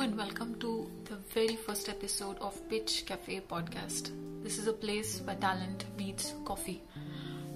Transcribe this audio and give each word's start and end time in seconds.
And 0.00 0.16
welcome 0.16 0.54
to 0.60 0.88
the 1.06 1.16
very 1.34 1.56
first 1.56 1.88
episode 1.88 2.38
of 2.38 2.56
Pitch 2.68 3.02
Cafe 3.04 3.40
podcast. 3.50 4.12
This 4.44 4.56
is 4.56 4.68
a 4.68 4.72
place 4.72 5.20
where 5.22 5.34
talent 5.34 5.86
meets 5.98 6.34
coffee. 6.44 6.84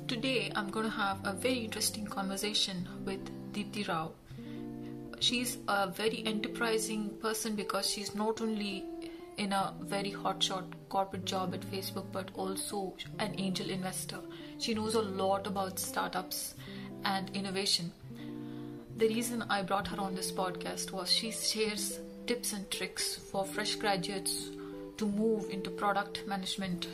Today 0.09 0.51
I'm 0.57 0.69
going 0.69 0.85
to 0.85 0.91
have 0.91 1.19
a 1.25 1.35
very 1.35 1.59
interesting 1.59 2.05
conversation 2.05 2.89
with 3.05 3.21
Deepti 3.53 3.87
Rao. 3.87 4.11
She's 5.21 5.59
a 5.69 5.87
very 5.87 6.25
enterprising 6.27 7.11
person 7.23 7.55
because 7.55 7.89
she's 7.89 8.13
not 8.17 8.41
only 8.41 8.85
in 9.37 9.53
a 9.53 9.73
very 9.81 10.11
hotshot 10.11 10.65
corporate 10.89 11.25
job 11.25 11.55
at 11.55 11.61
Facebook 11.61 12.07
but 12.11 12.33
also 12.35 12.93
an 13.21 13.37
angel 13.39 13.71
investor. 13.71 14.19
She 14.59 14.75
knows 14.75 14.97
a 14.97 15.03
lot 15.03 15.47
about 15.47 15.79
startups 15.79 16.57
and 17.05 17.35
innovation. 17.37 17.93
The 18.97 19.07
reason 19.07 19.45
I 19.49 19.63
brought 19.63 19.87
her 19.89 20.01
on 20.01 20.17
this 20.17 20.33
podcast 20.33 20.91
was 20.91 21.11
she 21.11 21.31
shares 21.31 22.01
tips 22.27 22.53
and 22.53 22.71
tricks 22.71 23.17
for 23.17 23.45
fresh 23.45 23.75
graduates 23.77 24.51
to 24.97 25.07
move 25.07 25.51
into 25.51 25.71
product 25.71 26.27
management 26.27 26.87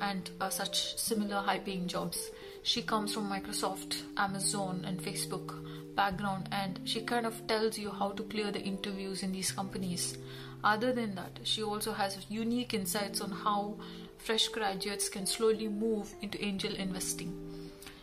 and 0.00 0.30
uh, 0.40 0.48
such 0.48 0.96
similar 0.96 1.40
high 1.40 1.58
paying 1.58 1.86
jobs. 1.88 2.30
She 2.62 2.82
comes 2.82 3.14
from 3.14 3.30
Microsoft, 3.30 4.02
Amazon, 4.16 4.84
and 4.86 5.00
Facebook 5.00 5.64
background, 5.94 6.48
and 6.52 6.78
she 6.84 7.00
kind 7.00 7.26
of 7.26 7.46
tells 7.46 7.78
you 7.78 7.90
how 7.90 8.10
to 8.10 8.22
clear 8.24 8.52
the 8.52 8.60
interviews 8.62 9.22
in 9.22 9.32
these 9.32 9.50
companies. 9.50 10.18
Other 10.62 10.92
than 10.92 11.14
that, 11.16 11.40
she 11.42 11.62
also 11.62 11.92
has 11.92 12.26
unique 12.28 12.74
insights 12.74 13.20
on 13.20 13.30
how 13.30 13.76
fresh 14.18 14.48
graduates 14.48 15.08
can 15.08 15.26
slowly 15.26 15.68
move 15.68 16.12
into 16.22 16.42
angel 16.44 16.74
investing. 16.74 17.32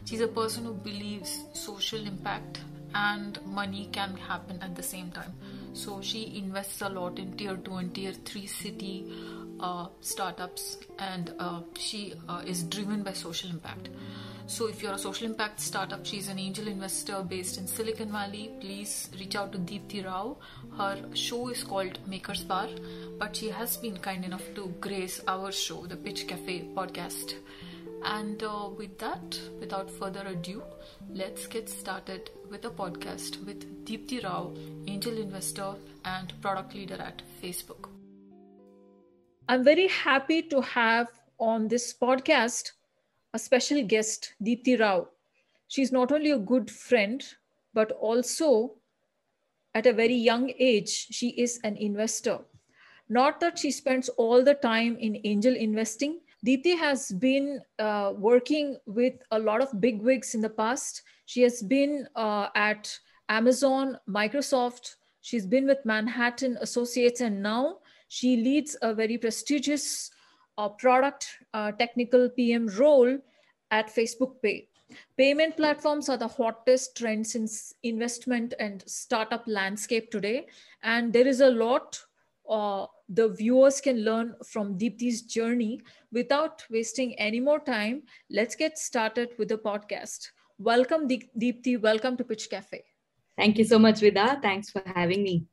She's 0.06 0.22
a 0.22 0.28
person 0.28 0.66
who 0.66 0.74
believes 0.74 1.44
social 1.54 2.06
impact 2.06 2.60
and 2.94 3.40
money 3.46 3.90
can 3.92 4.16
happen 4.16 4.62
at 4.62 4.76
the 4.76 4.84
same 4.84 5.12
time. 5.12 5.34
So 5.76 6.02
she 6.02 6.38
invests 6.38 6.82
a 6.82 6.90
lot 6.90 7.20
in 7.20 7.34
tier 7.34 7.58
2 7.58 7.74
and 7.76 7.94
tier 7.94 8.14
3 8.14 8.46
city 8.48 9.12
uh, 9.60 9.88
startups 10.00 10.78
and 11.00 11.34
uh, 11.38 11.62
she 11.78 12.14
uh, 12.30 12.42
is 12.46 12.64
driven 12.64 13.04
by 13.04 13.12
social 13.12 13.50
impact. 13.50 13.90
So 14.48 14.68
if 14.68 14.82
you're 14.82 14.94
a 14.94 14.98
social 14.98 15.28
impact 15.28 15.60
startup, 15.60 16.06
she's 16.06 16.30
an 16.30 16.40
angel 16.40 16.68
investor 16.68 17.22
based 17.28 17.58
in 17.58 17.68
Silicon 17.68 18.12
Valley. 18.12 18.52
Please 18.62 19.10
reach 19.20 19.36
out 19.36 19.52
to 19.52 19.58
Deepti 19.58 20.06
Rao. 20.06 20.38
Her 20.78 20.98
show 21.14 21.50
is 21.50 21.64
called 21.64 22.00
Makers 22.08 22.44
Bar, 22.44 22.70
but 23.18 23.36
she 23.36 23.50
has 23.50 23.76
been 23.78 23.98
kind 23.98 24.24
enough 24.24 24.54
to 24.56 24.74
grace 24.80 25.20
our 25.28 25.52
show, 25.52 25.88
the 25.88 25.98
Pitch 25.98 26.28
Cafe 26.28 26.70
podcast. 26.74 27.34
And 28.08 28.44
uh, 28.44 28.70
with 28.78 29.00
that, 29.00 29.40
without 29.60 29.90
further 29.90 30.24
ado, 30.28 30.62
let's 31.10 31.48
get 31.48 31.68
started 31.68 32.30
with 32.52 32.64
a 32.64 32.70
podcast 32.70 33.44
with 33.46 33.84
Deepti 33.84 34.24
Rao, 34.24 34.54
angel 34.86 35.18
investor 35.18 35.74
and 36.06 36.32
product 36.40 36.76
leader 36.76 37.02
at 37.02 37.24
Facebook. 37.42 37.90
I'm 39.50 39.64
very 39.64 39.88
happy 39.88 40.44
to 40.44 40.62
have 40.62 41.08
on 41.40 41.68
this 41.68 41.96
podcast 42.00 42.74
a 43.34 43.40
special 43.40 43.84
guest, 43.84 44.36
Deepti 44.44 44.80
Rao. 44.80 45.08
She's 45.68 45.92
not 45.92 46.12
only 46.12 46.30
a 46.30 46.38
good 46.38 46.70
friend, 46.70 47.24
but 47.74 47.92
also 47.94 48.76
at 49.74 49.88
a 49.88 49.94
very 49.94 50.16
young 50.16 50.52
age, 50.60 51.08
she 51.10 51.30
is 51.30 51.60
an 51.64 51.76
investor. 51.76 52.38
Not 53.10 53.40
that 53.40 53.58
she 53.58 53.72
spends 53.72 54.10
all 54.10 54.44
the 54.44 54.54
time 54.54 54.96
in 54.98 55.22
angel 55.24 55.56
investing. 55.56 56.20
Deepti 56.46 56.78
has 56.78 57.12
been 57.12 57.60
uh, 57.80 58.14
working 58.16 58.78
with 58.86 59.16
a 59.32 59.40
lot 59.40 59.62
of 59.62 59.82
big 59.82 60.02
wigs 60.02 60.36
in 60.36 60.42
the 60.42 60.50
past. 60.50 61.02
She 61.26 61.42
has 61.42 61.64
been 61.64 62.08
uh, 62.16 62.50
at 62.56 62.96
Amazon, 63.30 63.98
Microsoft. 64.08 64.96
She's 65.22 65.48
been 65.48 65.66
with 65.66 65.80
Manhattan 65.86 66.58
Associates, 66.62 67.22
and 67.22 67.42
now 67.42 67.78
she 68.10 68.38
leads 68.38 68.78
a 68.84 68.94
very 68.94 69.18
prestigious 69.18 70.12
uh, 70.60 70.70
product 70.70 71.28
uh, 71.56 71.72
technical 71.72 72.30
PM 72.30 72.68
role 72.68 73.18
at 73.72 73.88
Facebook 73.88 74.40
Pay. 74.44 74.70
Payment 75.18 75.58
platforms 75.58 76.10
are 76.10 76.18
the 76.18 76.28
hottest 76.28 76.96
trends 76.96 77.34
in 77.34 77.48
investment 77.82 78.54
and 78.60 78.84
startup 78.86 79.44
landscape 79.48 80.12
today. 80.12 80.46
And 80.84 81.12
there 81.12 81.28
is 81.28 81.42
a 81.42 81.50
lot 81.50 82.00
uh, 82.50 82.86
the 83.10 83.30
viewers 83.30 83.82
can 83.82 84.04
learn 84.04 84.36
from 84.46 84.78
Deepti's 84.78 85.22
journey. 85.22 85.82
Without 86.12 86.64
wasting 86.70 87.14
any 87.20 87.40
more 87.40 87.60
time, 87.60 88.04
let's 88.30 88.56
get 88.56 88.78
started 88.78 89.30
with 89.38 89.50
the 89.50 89.58
podcast. 89.58 90.30
Welcome, 90.58 91.08
Deepti. 91.08 91.82
Welcome 91.82 92.18
to 92.18 92.24
Pitch 92.24 92.50
Cafe. 92.50 92.84
Thank 93.38 93.58
you 93.58 93.66
so 93.66 93.78
much, 93.78 94.00
Vida. 94.00 94.40
Thanks 94.42 94.70
for 94.70 94.82
having 94.86 95.24
me. 95.24 95.46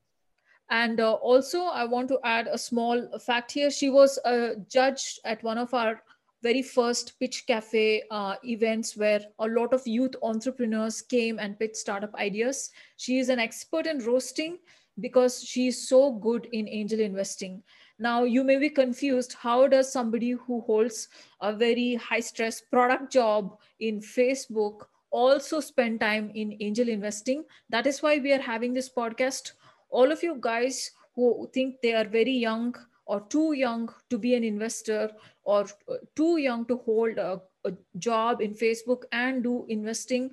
And 0.70 1.00
uh, 1.00 1.14
also, 1.14 1.64
I 1.64 1.84
want 1.84 2.08
to 2.08 2.18
add 2.24 2.46
a 2.46 2.56
small 2.56 3.18
fact 3.18 3.52
here. 3.52 3.70
She 3.70 3.90
was 3.90 4.18
a 4.24 4.54
judge 4.68 5.18
at 5.24 5.42
one 5.42 5.58
of 5.58 5.74
our 5.74 6.00
very 6.42 6.62
first 6.62 7.18
Pitch 7.20 7.44
Cafe 7.46 8.02
uh, 8.10 8.36
events 8.44 8.96
where 8.96 9.20
a 9.38 9.46
lot 9.46 9.72
of 9.72 9.86
youth 9.86 10.14
entrepreneurs 10.22 11.02
came 11.02 11.38
and 11.38 11.58
pitched 11.58 11.76
startup 11.76 12.14
ideas. 12.14 12.70
She 12.96 13.18
is 13.18 13.28
an 13.28 13.38
expert 13.38 13.86
in 13.86 13.98
roasting 13.98 14.58
because 15.00 15.42
she 15.42 15.68
is 15.68 15.88
so 15.88 16.12
good 16.12 16.48
in 16.52 16.68
angel 16.68 17.00
investing. 17.00 17.62
Now, 17.98 18.24
you 18.24 18.44
may 18.44 18.56
be 18.56 18.68
confused 18.68 19.34
how 19.38 19.66
does 19.68 19.92
somebody 19.92 20.30
who 20.32 20.60
holds 20.62 21.08
a 21.40 21.52
very 21.52 21.94
high 21.94 22.20
stress 22.20 22.60
product 22.60 23.12
job 23.12 23.58
in 23.80 24.00
Facebook 24.00 24.86
also 25.10 25.60
spend 25.60 26.00
time 26.00 26.30
in 26.34 26.56
angel 26.60 26.88
investing? 26.88 27.44
That 27.70 27.86
is 27.86 28.02
why 28.02 28.18
we 28.18 28.32
are 28.32 28.40
having 28.40 28.72
this 28.72 28.90
podcast 28.90 29.52
all 29.92 30.10
of 30.10 30.22
you 30.22 30.36
guys 30.40 30.90
who 31.14 31.48
think 31.52 31.80
they 31.82 31.94
are 31.94 32.04
very 32.04 32.32
young 32.32 32.74
or 33.06 33.20
too 33.28 33.52
young 33.52 33.88
to 34.10 34.18
be 34.18 34.34
an 34.34 34.42
investor 34.42 35.10
or 35.44 35.66
uh, 35.88 35.96
too 36.16 36.38
young 36.38 36.64
to 36.66 36.78
hold 36.78 37.18
a, 37.18 37.40
a 37.64 37.72
job 37.98 38.40
in 38.40 38.54
Facebook 38.54 39.02
and 39.12 39.42
do 39.42 39.66
investing, 39.68 40.30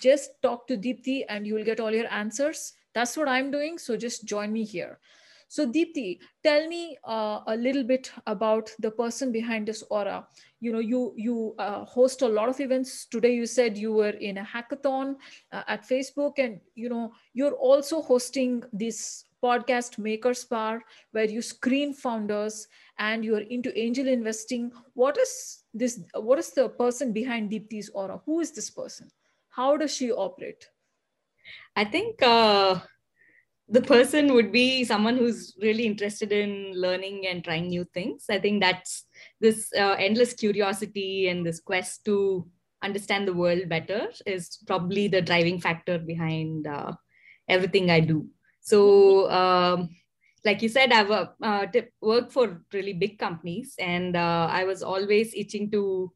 just 0.00 0.30
talk 0.42 0.66
to 0.66 0.76
Deepti 0.76 1.24
and 1.28 1.46
you 1.46 1.54
will 1.54 1.64
get 1.64 1.80
all 1.80 1.90
your 1.90 2.10
answers. 2.10 2.72
That's 2.98 3.16
what 3.16 3.28
I'm 3.28 3.52
doing. 3.52 3.78
So 3.78 3.96
just 3.96 4.24
join 4.24 4.52
me 4.52 4.64
here. 4.64 4.98
So 5.46 5.66
Deepti, 5.66 6.18
tell 6.42 6.66
me 6.68 6.98
uh, 7.04 7.40
a 7.46 7.56
little 7.56 7.84
bit 7.84 8.10
about 8.26 8.70
the 8.80 8.90
person 8.90 9.30
behind 9.30 9.68
this 9.68 9.84
aura. 9.88 10.26
You 10.60 10.72
know, 10.72 10.80
you 10.80 11.14
you 11.16 11.54
uh, 11.58 11.84
host 11.84 12.22
a 12.22 12.28
lot 12.28 12.48
of 12.48 12.60
events. 12.60 13.06
Today 13.06 13.34
you 13.34 13.46
said 13.46 13.78
you 13.78 13.92
were 13.92 14.16
in 14.30 14.38
a 14.38 14.44
hackathon 14.44 15.14
uh, 15.52 15.62
at 15.68 15.88
Facebook, 15.88 16.38
and 16.38 16.58
you 16.74 16.88
know 16.88 17.12
you're 17.34 17.54
also 17.70 18.02
hosting 18.02 18.64
this 18.72 19.26
podcast 19.42 19.96
Makers 19.96 20.44
Bar, 20.44 20.82
where 21.12 21.30
you 21.36 21.40
screen 21.40 21.94
founders 21.94 22.66
and 22.98 23.24
you're 23.24 23.46
into 23.58 23.78
angel 23.86 24.08
investing. 24.08 24.72
What 24.94 25.16
is 25.16 25.62
this? 25.72 26.00
What 26.14 26.40
is 26.40 26.50
the 26.50 26.68
person 26.68 27.12
behind 27.12 27.52
Deepti's 27.52 27.90
aura? 27.94 28.20
Who 28.26 28.40
is 28.40 28.50
this 28.50 28.70
person? 28.70 29.08
How 29.60 29.76
does 29.76 29.94
she 29.94 30.10
operate? 30.10 30.68
I 31.76 31.84
think 31.84 32.22
uh, 32.22 32.80
the 33.68 33.82
person 33.82 34.32
would 34.34 34.52
be 34.52 34.84
someone 34.84 35.16
who's 35.16 35.56
really 35.60 35.86
interested 35.86 36.32
in 36.32 36.72
learning 36.74 37.26
and 37.26 37.44
trying 37.44 37.68
new 37.68 37.84
things. 37.94 38.26
I 38.30 38.38
think 38.38 38.62
that's 38.62 39.04
this 39.40 39.70
uh, 39.78 39.96
endless 39.98 40.32
curiosity 40.32 41.28
and 41.28 41.44
this 41.44 41.60
quest 41.60 42.04
to 42.06 42.48
understand 42.82 43.26
the 43.26 43.34
world 43.34 43.68
better 43.68 44.08
is 44.24 44.58
probably 44.66 45.08
the 45.08 45.20
driving 45.20 45.60
factor 45.60 45.98
behind 45.98 46.66
uh, 46.66 46.92
everything 47.48 47.90
i 47.90 47.98
do. 47.98 48.26
So 48.60 49.28
um, 49.30 49.88
like 50.44 50.62
you 50.62 50.68
said 50.68 50.92
i've 50.92 51.10
uh, 51.10 51.66
worked 52.00 52.32
for 52.32 52.62
really 52.72 52.92
big 52.92 53.18
companies 53.18 53.74
and 53.80 54.16
uh, 54.16 54.46
i 54.48 54.62
was 54.62 54.84
always 54.84 55.34
itching 55.34 55.68
to 55.72 56.12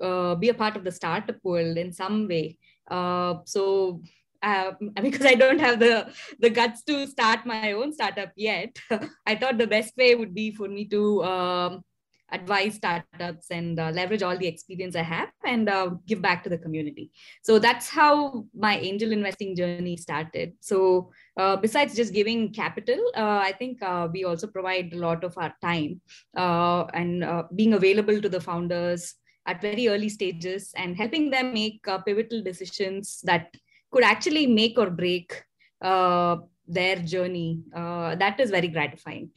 uh, 0.00 0.34
be 0.34 0.48
a 0.48 0.54
part 0.54 0.76
of 0.76 0.84
the 0.84 0.92
startup 0.92 1.36
world 1.42 1.76
in 1.76 1.92
some 1.92 2.28
way. 2.28 2.58
Uh, 2.90 3.36
so 3.44 4.02
um, 4.42 4.76
because 5.02 5.26
I 5.26 5.34
don't 5.34 5.60
have 5.60 5.78
the 5.78 6.12
the 6.38 6.50
guts 6.50 6.82
to 6.84 7.06
start 7.06 7.46
my 7.46 7.72
own 7.72 7.92
startup 7.92 8.32
yet, 8.36 8.76
I 9.26 9.36
thought 9.36 9.58
the 9.58 9.66
best 9.66 9.96
way 9.96 10.14
would 10.14 10.34
be 10.34 10.50
for 10.50 10.68
me 10.68 10.86
to 10.86 11.24
um, 11.24 11.84
advise 12.32 12.74
startups 12.74 13.50
and 13.50 13.78
uh, 13.78 13.90
leverage 13.90 14.22
all 14.22 14.36
the 14.36 14.46
experience 14.46 14.96
I 14.96 15.02
have 15.02 15.30
and 15.44 15.68
uh, 15.68 15.90
give 16.06 16.20
back 16.20 16.42
to 16.44 16.50
the 16.50 16.58
community. 16.58 17.10
So 17.42 17.58
that's 17.58 17.88
how 17.88 18.46
my 18.54 18.78
angel 18.78 19.12
investing 19.12 19.54
journey 19.54 19.96
started. 19.96 20.54
So 20.60 21.12
uh, 21.36 21.56
besides 21.56 21.94
just 21.94 22.12
giving 22.12 22.52
capital, 22.52 22.98
uh, 23.16 23.40
I 23.42 23.52
think 23.52 23.82
uh, 23.82 24.08
we 24.12 24.24
also 24.24 24.46
provide 24.46 24.92
a 24.92 24.98
lot 24.98 25.22
of 25.24 25.36
our 25.38 25.54
time 25.62 26.00
uh, 26.36 26.84
and 26.94 27.24
being 27.54 27.74
available 27.74 28.20
to 28.20 28.28
the 28.28 28.40
founders 28.40 29.14
at 29.46 29.62
very 29.62 29.86
early 29.88 30.08
stages 30.08 30.72
and 30.76 30.96
helping 30.96 31.30
them 31.30 31.54
make 31.54 31.86
pivotal 32.04 32.42
decisions 32.42 33.20
that 33.22 33.54
could 33.90 34.04
actually 34.04 34.46
make 34.46 34.78
or 34.78 34.90
break 34.90 35.44
uh, 35.82 36.36
their 36.66 36.96
journey. 36.96 37.60
Uh, 37.74 38.14
that 38.16 38.40
is 38.40 38.50
very 38.50 38.68
gratifying. 38.68 39.30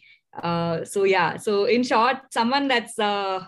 Uh, 0.43 0.83
so 0.85 1.03
yeah, 1.03 1.37
so 1.37 1.65
in 1.65 1.83
short, 1.83 2.17
someone 2.31 2.67
that's 2.67 2.97
uh, 2.99 3.43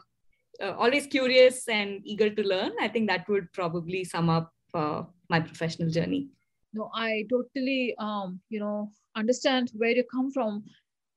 uh, 0.61 0.71
always 0.77 1.07
curious 1.07 1.67
and 1.67 2.01
eager 2.03 2.29
to 2.29 2.43
learn, 2.43 2.71
I 2.79 2.87
think 2.87 3.09
that 3.09 3.27
would 3.29 3.51
probably 3.53 4.03
sum 4.03 4.29
up 4.29 4.51
uh, 4.73 5.03
my 5.29 5.39
professional 5.39 5.89
journey. 5.89 6.29
No, 6.73 6.89
I 6.93 7.25
totally, 7.29 7.95
um, 7.99 8.39
you 8.49 8.59
know, 8.59 8.91
understand 9.15 9.71
where 9.75 9.91
you 9.91 10.03
come 10.09 10.31
from. 10.31 10.63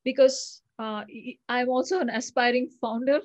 because 0.05 0.63
I'm 0.79 1.69
also 1.69 2.01
an 2.01 2.11
aspiring 2.11 2.69
founder. 2.81 3.21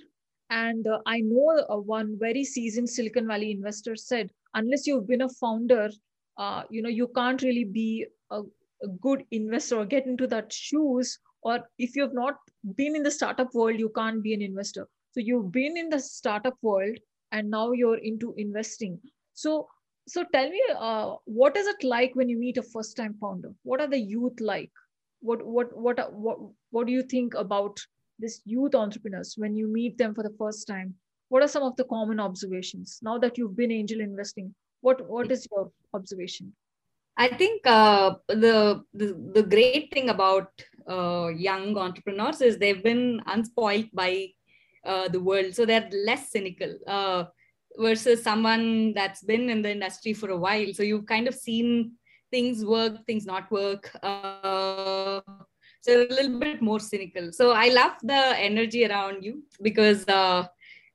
And 0.50 0.88
I 1.06 1.22
know 1.22 1.64
one 1.86 2.18
very 2.20 2.44
seasoned 2.44 2.90
Silicon 2.90 3.28
Valley 3.28 3.52
investor 3.52 3.96
said, 3.96 4.32
unless 4.54 4.88
you've 4.88 5.08
been 5.08 5.22
a 5.22 5.30
founder, 5.30 5.90
uh, 6.40 6.64
you 6.70 6.82
know, 6.82 6.90
you 6.90 7.08
can't 7.16 7.42
really 7.42 7.66
be 7.66 8.06
a, 8.32 8.42
a 8.84 8.88
good 9.02 9.24
investor 9.32 9.78
or 9.80 9.86
get 9.86 10.06
into 10.06 10.26
that 10.28 10.52
shoes. 10.52 11.20
Or 11.42 11.60
if 11.78 11.96
you've 11.96 12.14
not 12.14 12.38
been 12.76 12.96
in 12.96 13.04
the 13.04 13.12
startup 13.12 13.54
world, 13.54 13.78
you 13.78 13.92
can't 13.96 14.24
be 14.24 14.34
an 14.34 14.42
investor. 14.42 14.88
So 15.12 15.20
you've 15.20 15.52
been 15.52 15.78
in 15.78 15.90
the 15.90 16.00
startup 16.00 16.58
world 16.62 16.98
and 17.32 17.50
now 17.50 17.72
you're 17.72 17.98
into 17.98 18.34
investing. 18.38 19.00
So 19.34 19.68
so 20.08 20.26
tell 20.34 20.50
me, 20.50 20.62
uh, 20.76 21.16
what 21.26 21.56
is 21.56 21.68
it 21.68 21.84
like 21.84 22.16
when 22.16 22.30
you 22.30 22.40
meet 22.40 22.58
a 22.58 22.64
first-time 22.64 23.16
founder? 23.22 23.54
What 23.62 23.80
are 23.80 23.88
the 23.88 24.00
youth 24.00 24.40
like? 24.40 24.72
What 25.20 25.46
what 25.46 25.76
what 25.78 26.14
what 26.14 26.38
what 26.72 26.88
do 26.88 26.94
you 26.94 27.04
think 27.04 27.34
about 27.36 27.80
this 28.18 28.42
youth 28.46 28.76
entrepreneurs 28.76 29.36
when 29.38 29.56
you 29.56 29.68
meet 29.68 29.98
them 29.98 30.16
for 30.16 30.24
the 30.24 30.36
first 30.40 30.68
time? 30.68 30.96
What 31.28 31.44
are 31.44 31.48
some 31.48 31.64
of 31.64 31.76
the 31.76 31.84
common 31.84 32.20
observations 32.20 33.00
now 33.04 33.20
that 33.20 33.38
you've 33.38 33.56
been 33.56 33.72
angel 33.72 34.00
investing? 34.00 34.56
What 34.82 35.08
what 35.10 35.32
is 35.32 35.48
your 35.52 35.72
observation? 35.94 36.54
I 37.18 37.28
think 37.28 37.68
uh, 37.68 38.16
the, 38.30 38.84
the 38.94 39.08
the 39.34 39.44
great 39.44 39.92
thing 39.94 40.10
about 40.10 40.52
uh, 40.90 41.28
young 41.28 41.78
entrepreneurs 41.78 42.42
is 42.42 42.58
they've 42.58 42.84
been 42.84 43.22
unspoiled 43.28 43.92
by 43.94 44.30
uh, 44.86 45.10
the 45.10 45.20
world, 45.20 45.54
so 45.54 45.66
they're 45.66 45.90
less 45.92 46.32
cynical 46.32 46.80
uh, 46.88 47.26
versus 47.78 48.24
someone 48.24 48.94
that's 48.94 49.22
been 49.22 49.50
in 49.50 49.62
the 49.62 49.72
industry 49.72 50.14
for 50.14 50.30
a 50.30 50.38
while. 50.38 50.74
So 50.74 50.84
you've 50.84 51.06
kind 51.08 51.28
of 51.28 51.36
seen 51.36 51.94
things 52.32 52.64
work, 52.64 53.06
things 53.06 53.26
not 53.26 53.52
work. 53.52 53.92
Uh, 54.02 55.22
so 55.82 55.94
a 55.94 56.08
little 56.08 56.40
bit 56.40 56.62
more 56.62 56.80
cynical. 56.80 57.32
So 57.32 57.52
I 57.52 57.70
love 57.70 57.94
the 58.04 58.38
energy 58.38 58.86
around 58.86 59.24
you 59.24 59.44
because 59.62 60.08
uh, 60.08 60.48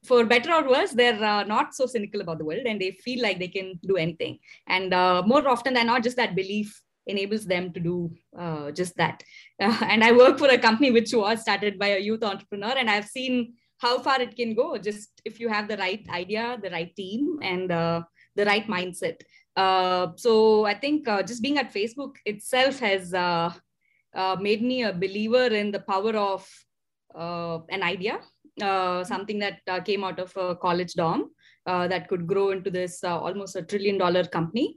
for 0.04 0.24
better 0.24 0.52
or 0.52 0.68
worse, 0.68 0.92
they're 0.92 1.22
uh, 1.22 1.44
not 1.44 1.74
so 1.74 1.86
cynical 1.86 2.20
about 2.20 2.38
the 2.38 2.44
world 2.44 2.66
and 2.66 2.80
they 2.80 2.92
feel 2.92 3.22
like 3.22 3.38
they 3.38 3.48
can 3.48 3.78
do 3.82 3.96
anything. 3.96 4.38
And 4.66 4.92
uh, 4.92 5.22
more 5.26 5.46
often 5.48 5.74
than 5.74 5.86
not, 5.86 6.02
just 6.02 6.16
that 6.16 6.36
belief 6.36 6.80
enables 7.06 7.44
them 7.44 7.72
to 7.72 7.80
do 7.80 8.10
uh, 8.38 8.70
just 8.70 8.96
that. 8.96 9.22
Uh, 9.60 9.76
and 9.88 10.04
I 10.04 10.12
work 10.12 10.38
for 10.38 10.48
a 10.48 10.58
company 10.58 10.90
which 10.90 11.12
was 11.12 11.40
started 11.40 11.78
by 11.78 11.88
a 11.88 11.98
youth 11.98 12.22
entrepreneur, 12.22 12.74
and 12.76 12.90
I've 12.90 13.06
seen 13.06 13.54
how 13.78 13.98
far 13.98 14.20
it 14.20 14.36
can 14.36 14.54
go 14.54 14.78
just 14.78 15.20
if 15.24 15.40
you 15.40 15.48
have 15.48 15.68
the 15.68 15.76
right 15.76 16.06
idea, 16.10 16.58
the 16.62 16.70
right 16.70 16.94
team, 16.96 17.38
and 17.42 17.70
uh, 17.70 18.02
the 18.36 18.44
right 18.44 18.66
mindset. 18.66 19.20
Uh, 19.56 20.08
so 20.16 20.64
I 20.64 20.74
think 20.74 21.06
just 21.26 21.42
being 21.42 21.58
at 21.58 21.72
Facebook 21.72 22.16
itself 22.24 22.78
has 22.80 23.12
made 24.40 24.62
me 24.62 24.82
a 24.84 24.92
believer 24.92 25.46
in 25.46 25.70
the 25.70 25.80
power 25.80 26.16
of 26.16 26.48
an 27.14 27.82
idea 27.82 28.14
uh, 28.14 28.20
something 28.60 29.38
that 29.38 29.60
uh, 29.68 29.80
came 29.80 30.04
out 30.04 30.18
of 30.18 30.36
a 30.36 30.54
college 30.56 30.94
dorm 30.94 31.30
uh, 31.66 31.88
that 31.88 32.08
could 32.08 32.26
grow 32.26 32.50
into 32.50 32.70
this 32.70 33.02
almost 33.04 33.56
a 33.56 33.62
trillion 33.62 33.98
dollar 33.98 34.24
company. 34.24 34.76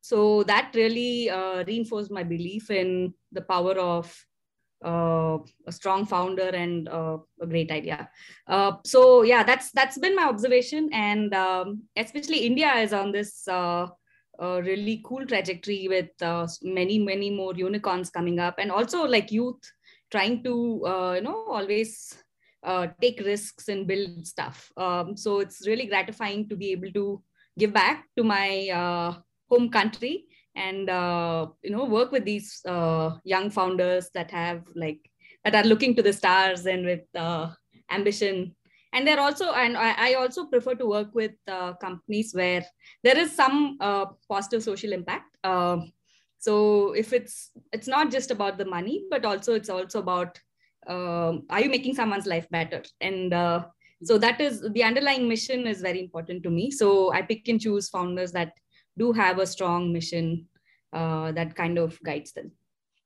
so 0.00 0.42
that 0.44 0.70
really 0.74 1.30
reinforced 1.66 2.10
my 2.10 2.22
belief 2.22 2.70
in 2.70 3.14
the 3.32 3.40
power 3.42 3.74
of 3.78 4.14
uh, 4.84 5.38
a 5.66 5.72
strong 5.72 6.04
founder 6.04 6.48
and 6.48 6.88
uh, 6.88 7.16
a 7.40 7.46
great 7.46 7.70
idea. 7.70 8.08
Uh, 8.46 8.72
so 8.84 9.22
yeah, 9.22 9.42
that's 9.42 9.70
that's 9.72 9.96
been 9.96 10.14
my 10.14 10.24
observation, 10.24 10.90
and 10.92 11.34
um, 11.34 11.82
especially 11.96 12.44
India 12.44 12.70
is 12.74 12.92
on 12.92 13.10
this 13.10 13.48
really 14.38 15.00
cool 15.06 15.24
trajectory 15.24 15.88
with 15.88 16.10
many 16.62 16.98
many 16.98 17.30
more 17.30 17.54
unicorns 17.54 18.10
coming 18.10 18.38
up, 18.38 18.56
and 18.58 18.70
also 18.70 19.04
like 19.04 19.32
youth 19.32 19.62
trying 20.10 20.42
to 20.44 20.82
you 21.16 21.22
know 21.22 21.46
always 21.48 22.22
uh, 22.64 22.88
take 23.00 23.20
risks 23.20 23.68
and 23.68 23.86
build 23.86 24.26
stuff. 24.26 24.70
Um, 24.76 25.16
so 25.16 25.40
it's 25.40 25.66
really 25.66 25.86
gratifying 25.86 26.48
to 26.48 26.56
be 26.56 26.72
able 26.72 26.90
to 26.92 27.22
give 27.58 27.72
back 27.72 28.06
to 28.16 28.24
my 28.24 28.68
uh, 28.68 29.14
home 29.48 29.70
country 29.70 30.24
and 30.56 30.88
uh, 30.88 31.46
you 31.62 31.70
know 31.70 31.84
work 31.84 32.12
with 32.12 32.24
these 32.24 32.60
uh, 32.66 33.16
young 33.24 33.50
founders 33.50 34.10
that 34.14 34.30
have 34.30 34.62
like 34.74 35.00
that 35.44 35.54
are 35.54 35.64
looking 35.64 35.94
to 35.94 36.02
the 36.02 36.12
stars 36.12 36.66
and 36.66 36.84
with 36.84 37.02
uh, 37.14 37.50
ambition. 37.90 38.54
And 38.92 39.04
they're 39.04 39.20
also, 39.20 39.52
and 39.52 39.76
I, 39.76 40.10
I 40.10 40.14
also 40.14 40.46
prefer 40.46 40.76
to 40.76 40.86
work 40.86 41.12
with 41.16 41.32
companies 41.80 42.32
where 42.32 42.64
there 43.02 43.18
is 43.18 43.34
some 43.34 43.76
positive 44.30 44.62
social 44.62 44.92
impact. 44.92 45.36
Um, 45.42 45.90
so 46.38 46.92
if 46.92 47.12
it's 47.12 47.50
it's 47.72 47.88
not 47.88 48.12
just 48.12 48.30
about 48.30 48.56
the 48.56 48.64
money, 48.64 49.04
but 49.10 49.24
also 49.24 49.54
it's 49.54 49.68
also 49.68 49.98
about 49.98 50.38
uh, 50.86 51.38
are 51.50 51.60
you 51.60 51.70
making 51.70 51.94
someone's 51.94 52.26
life 52.26 52.48
better? 52.50 52.82
And 53.00 53.32
uh, 53.32 53.64
so 54.02 54.18
that 54.18 54.40
is 54.40 54.66
the 54.72 54.82
underlying 54.82 55.28
mission 55.28 55.66
is 55.66 55.80
very 55.80 56.00
important 56.00 56.42
to 56.42 56.50
me. 56.50 56.70
So 56.70 57.12
i 57.12 57.22
pick 57.22 57.48
and 57.48 57.60
choose 57.60 57.88
founders 57.88 58.32
that 58.32 58.52
do 58.98 59.12
have 59.12 59.38
a 59.38 59.46
strong 59.46 59.92
mission 59.92 60.46
uh, 60.92 61.32
that 61.32 61.54
kind 61.54 61.78
of 61.78 62.00
guides 62.02 62.32
them. 62.32 62.52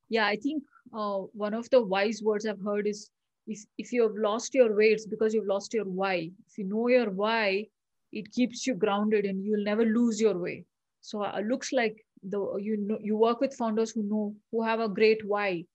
Yeah 0.09 0.25
i 0.25 0.35
think 0.35 0.63
uh, 0.93 1.19
one 1.45 1.53
of 1.53 1.69
the 1.69 1.81
wise 1.81 2.21
words 2.23 2.45
i've 2.45 2.61
heard 2.61 2.87
is 2.87 3.09
if, 3.47 3.59
if 3.77 3.91
you 3.91 4.03
have 4.03 4.15
lost 4.15 4.53
your 4.53 4.75
way 4.75 4.87
it's 4.91 5.05
because 5.05 5.33
you've 5.33 5.47
lost 5.47 5.73
your 5.73 5.85
why. 5.85 6.31
If 6.47 6.57
you 6.57 6.65
know 6.65 6.87
your 6.87 7.09
why 7.09 7.67
it 8.11 8.31
keeps 8.31 8.65
you 8.67 8.73
grounded 8.73 9.25
and 9.25 9.43
you'll 9.43 9.63
never 9.63 9.85
lose 9.85 10.19
your 10.19 10.37
way. 10.37 10.65
So 11.01 11.23
it 11.23 11.35
uh, 11.35 11.39
looks 11.39 11.71
like 11.71 12.03
the 12.23 12.39
you 12.61 12.77
know 12.77 12.97
you 13.01 13.15
work 13.15 13.39
with 13.39 13.55
founders 13.55 13.91
who 13.91 14.03
know 14.03 14.35
who 14.51 14.63
have 14.63 14.79
a 14.79 14.89
great 14.89 15.25
why 15.25 15.65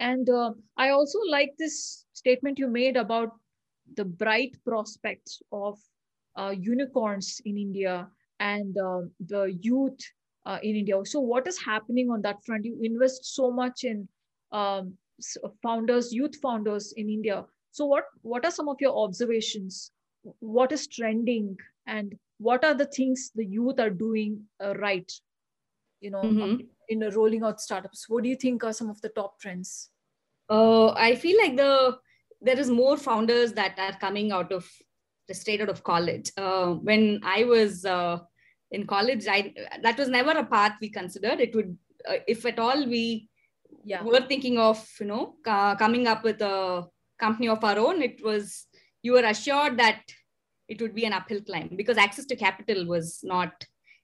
and 0.00 0.28
uh, 0.30 0.52
I 0.76 0.90
also 0.90 1.18
like 1.30 1.52
this 1.58 2.06
statement 2.14 2.58
you 2.58 2.68
made 2.68 2.96
about 2.96 3.30
the 3.96 4.04
bright 4.04 4.56
prospects 4.66 5.42
of 5.52 5.78
uh, 6.36 6.54
unicorns 6.58 7.40
in 7.44 7.58
India 7.58 8.08
and 8.40 8.76
uh, 8.78 9.02
the 9.26 9.56
youth 9.60 10.00
uh, 10.46 10.58
in 10.62 10.76
India. 10.76 10.94
So, 11.04 11.20
what 11.20 11.46
is 11.46 11.58
happening 11.62 12.10
on 12.10 12.22
that 12.22 12.44
front? 12.44 12.64
You 12.64 12.78
invest 12.82 13.24
so 13.34 13.50
much 13.50 13.84
in 13.84 14.08
um, 14.52 14.94
founders, 15.62 16.12
youth 16.12 16.36
founders 16.42 16.92
in 16.96 17.10
India. 17.10 17.44
So, 17.72 17.86
what 17.86 18.04
what 18.22 18.44
are 18.44 18.50
some 18.50 18.68
of 18.68 18.76
your 18.80 18.96
observations? 18.96 19.92
What 20.40 20.72
is 20.72 20.86
trending, 20.86 21.56
and 21.86 22.18
what 22.38 22.64
are 22.64 22.74
the 22.74 22.86
things 22.86 23.32
the 23.34 23.44
youth 23.44 23.78
are 23.80 23.90
doing 23.90 24.44
uh, 24.64 24.74
right? 24.74 25.10
You 26.00 26.10
know, 26.10 26.22
mm-hmm 26.22 26.56
in 26.90 27.00
rolling 27.14 27.42
out 27.42 27.60
startups? 27.60 28.08
What 28.08 28.24
do 28.24 28.28
you 28.28 28.36
think 28.36 28.64
are 28.64 28.72
some 28.72 28.90
of 28.90 29.00
the 29.00 29.08
top 29.10 29.40
trends? 29.40 29.90
Uh, 30.48 30.88
i 31.08 31.14
feel 31.14 31.38
like 31.38 31.56
the 31.56 31.96
there 32.42 32.58
is 32.58 32.70
more 32.70 32.96
founders 32.96 33.52
that 33.52 33.78
are 33.78 33.96
coming 34.04 34.32
out 34.32 34.52
of 34.52 34.68
the 35.28 35.34
straight 35.34 35.60
out 35.60 35.68
of 35.68 35.84
college. 35.84 36.32
Uh, 36.36 36.72
when 36.88 37.20
i 37.22 37.44
was 37.44 37.84
uh, 37.84 38.18
in 38.72 38.86
college 38.86 39.26
i 39.28 39.54
that 39.82 39.96
was 39.96 40.08
never 40.08 40.32
a 40.32 40.44
path 40.44 40.76
we 40.80 40.90
considered. 40.90 41.40
It 41.40 41.54
would 41.54 41.76
uh, 42.08 42.16
if 42.26 42.44
at 42.44 42.58
all 42.58 42.86
we 42.86 43.28
yeah. 43.84 44.02
were 44.02 44.26
thinking 44.32 44.58
of 44.58 44.86
you 45.00 45.06
know 45.06 45.36
coming 45.44 46.06
up 46.08 46.24
with 46.24 46.42
a 46.42 46.86
company 47.18 47.48
of 47.48 47.62
our 47.62 47.78
own 47.78 48.02
it 48.02 48.24
was 48.24 48.66
you 49.02 49.12
were 49.12 49.26
assured 49.34 49.78
that 49.78 50.00
it 50.68 50.80
would 50.80 50.94
be 50.94 51.04
an 51.04 51.12
uphill 51.12 51.42
climb 51.42 51.70
because 51.76 51.98
access 51.98 52.24
to 52.24 52.36
capital 52.36 52.86
was 52.86 53.20
not 53.22 53.52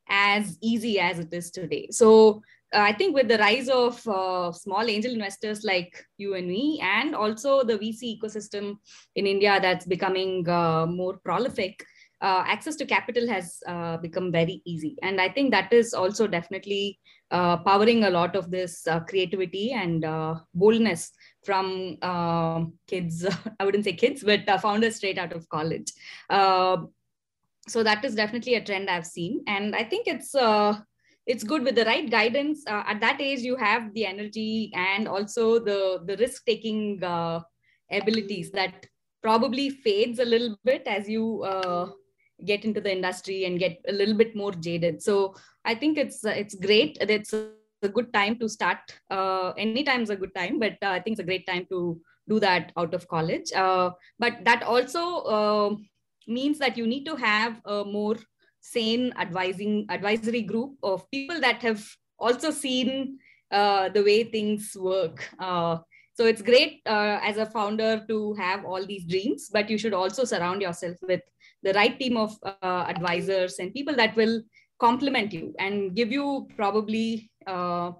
as 0.08 0.58
easy 0.62 0.98
as 1.00 1.18
it 1.18 1.32
is 1.32 1.50
today. 1.50 1.88
So 1.90 2.42
I 2.72 2.92
think 2.92 3.14
with 3.14 3.28
the 3.28 3.38
rise 3.38 3.68
of 3.68 4.06
uh, 4.08 4.52
small 4.52 4.88
angel 4.88 5.12
investors 5.12 5.62
like 5.64 6.04
you 6.18 6.34
and 6.34 6.48
me, 6.48 6.80
and 6.82 7.14
also 7.14 7.62
the 7.62 7.78
VC 7.78 8.18
ecosystem 8.20 8.78
in 9.14 9.26
India 9.26 9.58
that's 9.60 9.86
becoming 9.86 10.48
uh, 10.48 10.86
more 10.86 11.16
prolific, 11.18 11.84
uh, 12.20 12.42
access 12.46 12.76
to 12.76 12.86
capital 12.86 13.28
has 13.28 13.58
uh, 13.66 13.98
become 13.98 14.32
very 14.32 14.62
easy. 14.64 14.96
And 15.02 15.20
I 15.20 15.28
think 15.28 15.50
that 15.52 15.72
is 15.72 15.94
also 15.94 16.26
definitely 16.26 16.98
uh, 17.30 17.58
powering 17.58 18.04
a 18.04 18.10
lot 18.10 18.34
of 18.34 18.50
this 18.50 18.86
creativity 19.08 19.72
and 19.72 20.04
boldness 20.54 21.12
from 21.44 21.98
kids. 22.86 23.26
I 23.60 23.64
wouldn't 23.64 23.84
say 23.84 23.92
kids, 23.92 24.24
but 24.24 24.44
founders 24.60 24.96
straight 24.96 25.18
out 25.18 25.32
of 25.32 25.48
college. 25.48 25.92
so 27.68 27.82
that 27.82 28.04
is 28.04 28.14
definitely 28.14 28.54
a 28.54 28.64
trend 28.64 28.88
I've 28.88 29.06
seen. 29.06 29.42
And 29.46 29.74
I 29.76 29.84
think 29.84 30.06
it's 30.06 30.34
it's 31.26 31.42
good 31.42 31.64
with 31.64 31.74
the 31.74 31.84
right 31.84 32.08
guidance. 32.08 32.64
Uh, 32.66 32.84
at 32.86 33.00
that 33.00 33.20
age 33.20 33.40
you 33.40 33.56
have 33.56 33.92
the 33.94 34.06
energy 34.06 34.70
and 34.74 35.08
also 35.08 35.58
the 35.58 36.00
the 36.06 36.16
risk 36.16 36.44
taking 36.46 37.02
uh, 37.02 37.40
abilities 37.90 38.50
that 38.52 38.86
probably 39.22 39.70
fades 39.70 40.20
a 40.20 40.24
little 40.24 40.56
bit 40.64 40.82
as 40.86 41.08
you 41.08 41.42
uh, 41.42 41.90
get 42.44 42.64
into 42.64 42.80
the 42.80 42.92
industry 42.92 43.44
and 43.44 43.58
get 43.58 43.78
a 43.88 43.92
little 43.92 44.14
bit 44.14 44.36
more 44.36 44.52
jaded. 44.52 45.02
So 45.02 45.34
i 45.64 45.74
think 45.74 45.98
it's 45.98 46.24
uh, 46.24 46.30
it's 46.30 46.54
great 46.54 46.96
it's 47.00 47.32
a 47.32 47.88
good 47.88 48.12
time 48.12 48.38
to 48.38 48.48
start. 48.48 48.78
Uh, 49.10 49.50
any 49.58 49.82
time 49.84 50.02
is 50.02 50.10
a 50.10 50.16
good 50.16 50.34
time 50.34 50.58
but 50.60 50.78
uh, 50.82 50.90
i 50.90 51.00
think 51.00 51.14
it's 51.14 51.26
a 51.26 51.30
great 51.30 51.46
time 51.46 51.66
to 51.70 52.00
do 52.28 52.40
that 52.40 52.72
out 52.76 52.94
of 52.94 53.06
college. 53.08 53.50
But 54.18 54.44
that 54.44 54.62
also 54.62 55.78
means 56.26 56.58
that 56.58 56.76
you 56.76 56.86
need 56.86 57.04
to 57.04 57.14
have 57.14 57.60
a 57.64 57.84
more 57.84 58.16
sane 58.72 59.12
advising 59.18 59.86
advisory 59.90 60.42
group 60.42 60.72
of 60.82 61.08
people 61.10 61.40
that 61.40 61.62
have 61.62 61.84
also 62.18 62.50
seen 62.50 63.18
uh, 63.50 63.88
the 63.90 64.02
way 64.02 64.24
things 64.24 64.76
work. 64.78 65.28
Uh, 65.38 65.78
so 66.14 66.24
it's 66.24 66.42
great 66.42 66.80
uh, 66.86 67.20
as 67.22 67.36
a 67.36 67.46
founder 67.46 68.02
to 68.08 68.34
have 68.34 68.64
all 68.64 68.84
these 68.84 69.04
dreams 69.04 69.50
but 69.52 69.68
you 69.68 69.78
should 69.78 69.92
also 69.94 70.24
surround 70.24 70.62
yourself 70.62 70.96
with 71.06 71.20
the 71.62 71.72
right 71.74 71.98
team 71.98 72.16
of 72.16 72.36
uh, 72.44 72.84
advisors 72.88 73.58
and 73.58 73.74
people 73.74 73.94
that 73.94 74.16
will 74.16 74.40
complement 74.78 75.32
you 75.32 75.54
and 75.58 75.94
give 75.94 76.10
you 76.10 76.48
probably 76.56 77.30
uh, 77.46 77.92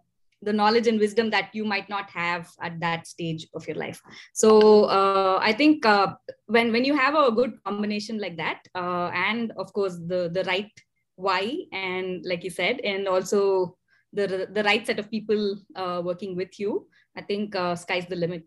the 0.43 0.53
knowledge 0.53 0.87
and 0.87 0.99
wisdom 0.99 1.31
that 1.31 1.55
you 1.55 1.65
might 1.65 1.89
not 1.89 2.11
have 2.11 2.49
at 2.61 2.79
that 2.81 3.07
stage 3.07 3.47
of 3.55 3.67
your 3.67 3.77
life. 3.77 4.01
So 4.35 4.85
uh, 4.85 5.39
i 5.43 5.53
think 5.53 5.87
uh, 5.87 6.15
when 6.47 6.73
when 6.73 6.85
you 6.85 6.97
have 6.97 7.15
a 7.15 7.33
good 7.33 7.53
combination 7.65 8.19
like 8.19 8.37
that 8.37 8.61
uh, 8.75 9.11
and 9.15 9.53
of 9.57 9.73
course 9.73 9.97
the 10.13 10.31
the 10.33 10.45
right 10.45 10.71
why 11.17 11.57
and 11.73 12.25
like 12.25 12.45
you 12.45 12.51
said 12.51 12.81
and 12.81 13.09
also 13.09 13.77
the 14.13 14.49
the 14.53 14.63
right 14.65 14.87
set 14.87 14.99
of 14.99 15.11
people 15.11 15.57
uh, 15.77 16.01
working 16.05 16.37
with 16.37 16.61
you 16.61 16.87
i 17.17 17.23
think 17.23 17.57
uh, 17.57 17.75
sky's 17.75 18.07
the 18.07 18.17
limit. 18.17 18.45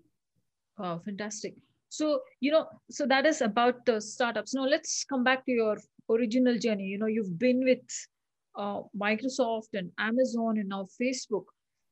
Wow 0.77 0.99
fantastic. 0.99 1.55
So 1.89 2.21
you 2.39 2.51
know 2.51 2.67
so 2.89 3.05
that 3.07 3.25
is 3.25 3.41
about 3.41 3.85
the 3.85 3.99
startups. 3.99 4.53
Now 4.53 4.65
let's 4.65 5.03
come 5.03 5.23
back 5.23 5.45
to 5.45 5.51
your 5.51 5.77
original 6.09 6.57
journey. 6.57 6.85
You 6.85 6.99
know 6.99 7.07
you've 7.07 7.37
been 7.37 7.63
with 7.65 7.83
uh, 8.57 8.81
microsoft 8.99 9.73
and 9.73 9.91
amazon 9.99 10.57
and 10.57 10.69
now 10.69 10.85
facebook 11.01 11.45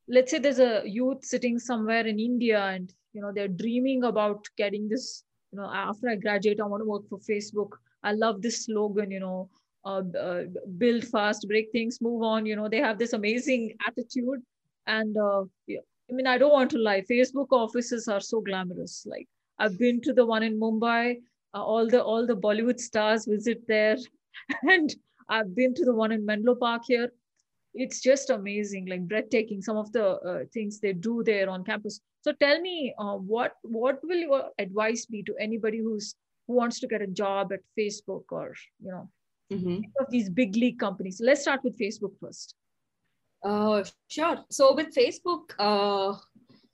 let's 0.07 0.31
say 0.31 0.39
there's 0.39 0.59
a 0.59 0.83
youth 0.85 1.23
sitting 1.23 1.59
somewhere 1.59 2.05
in 2.07 2.19
india 2.19 2.59
and 2.59 2.93
you 3.13 3.21
know 3.21 3.31
they're 3.33 3.55
dreaming 3.63 4.03
about 4.03 4.45
getting 4.57 4.87
this 4.87 5.23
you 5.51 5.59
know 5.59 5.69
after 5.73 6.09
i 6.09 6.15
graduate 6.15 6.59
i 6.59 6.65
want 6.65 6.81
to 6.81 6.89
work 6.89 7.07
for 7.09 7.19
facebook. 7.19 7.71
I 8.03 8.11
love 8.13 8.41
this 8.41 8.65
slogan 8.65 9.11
you 9.11 9.19
know 9.19 9.49
uh, 9.85 10.03
uh, 10.19 10.43
build 10.77 11.03
fast 11.05 11.47
break 11.47 11.71
things 11.71 11.99
move 12.01 12.21
on. 12.23 12.45
You 12.45 12.55
know 12.55 12.69
they 12.69 12.77
have 12.77 12.99
this 12.99 13.13
amazing 13.13 13.73
attitude. 13.87 14.41
And 14.85 15.17
uh, 15.17 15.41
i 15.69 16.13
mean 16.17 16.27
i 16.27 16.37
don't 16.37 16.53
want 16.53 16.69
to 16.71 16.77
lie. 16.77 17.01
Facebook 17.01 17.47
offices 17.51 18.07
are 18.07 18.19
so 18.21 18.41
glamorous. 18.41 19.05
Like 19.09 19.27
i've 19.59 19.77
been 19.79 19.99
to 20.01 20.13
the 20.13 20.25
one 20.25 20.43
in 20.43 20.59
mumbai. 20.59 21.17
Uh, 21.53 21.63
all 21.63 21.87
the 21.87 22.01
all 22.03 22.27
the 22.27 22.35
bollywood 22.35 22.79
stars 22.79 23.25
visit 23.25 23.67
there. 23.67 23.97
And 24.75 24.95
i've 25.29 25.53
been 25.55 25.73
to 25.73 25.85
the 25.85 25.93
one 25.93 26.11
in 26.11 26.25
menlo 26.25 26.55
park 26.55 26.83
here 26.87 27.09
it's 27.77 28.01
just 28.01 28.29
amazing 28.29 28.87
like 28.87 29.07
breathtaking 29.07 29.61
some 29.61 29.77
of 29.77 29.91
the 29.91 30.05
uh, 30.29 30.39
things 30.53 30.79
they 30.79 30.93
do 30.93 31.23
there 31.23 31.49
on 31.49 31.63
campus. 31.63 32.01
So 32.23 32.33
tell 32.33 32.59
me 32.59 32.93
uh, 32.97 33.15
what 33.15 33.53
what 33.61 33.99
will 34.03 34.17
your 34.17 34.45
advice 34.59 35.05
be 35.05 35.23
to 35.23 35.35
anybody 35.39 35.79
who's 35.79 36.15
who 36.47 36.55
wants 36.55 36.79
to 36.79 36.87
get 36.87 37.01
a 37.01 37.07
job 37.07 37.53
at 37.53 37.59
facebook 37.77 38.23
or 38.31 38.55
you 38.81 38.91
know 38.91 39.09
mm-hmm. 39.51 39.81
of 39.99 40.09
these 40.09 40.29
big 40.29 40.55
league 40.55 40.79
companies? 40.79 41.21
Let's 41.23 41.41
start 41.41 41.63
with 41.63 41.77
facebook 41.77 42.17
first. 42.19 42.55
Uh, 43.43 43.83
sure. 44.07 44.43
So 44.49 44.73
with 44.73 44.93
facebook 44.95 45.53
uh, 45.59 46.17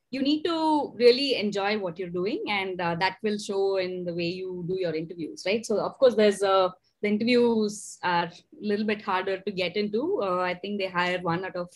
you 0.09 0.21
need 0.21 0.43
to 0.43 0.93
really 0.95 1.35
enjoy 1.35 1.77
what 1.77 1.99
you're 1.99 2.15
doing 2.21 2.43
and 2.47 2.79
uh, 2.79 2.95
that 2.95 3.17
will 3.23 3.37
show 3.37 3.77
in 3.77 4.05
the 4.05 4.13
way 4.13 4.27
you 4.27 4.63
do 4.67 4.79
your 4.79 4.95
interviews 4.95 5.43
right? 5.45 5.65
So 5.65 5.79
of 5.79 5.97
course 5.97 6.15
there's 6.15 6.41
a 6.41 6.73
the 7.03 7.09
interviews 7.09 7.99
are 8.01 8.25
a 8.25 8.33
little 8.61 8.85
bit 8.85 9.01
harder 9.01 9.39
to 9.39 9.51
get 9.51 9.77
into. 9.77 10.21
Uh, 10.23 10.39
I 10.39 10.55
think 10.55 10.79
they 10.79 10.87
hire 10.87 11.19
one 11.21 11.45
out 11.45 11.55
of 11.55 11.69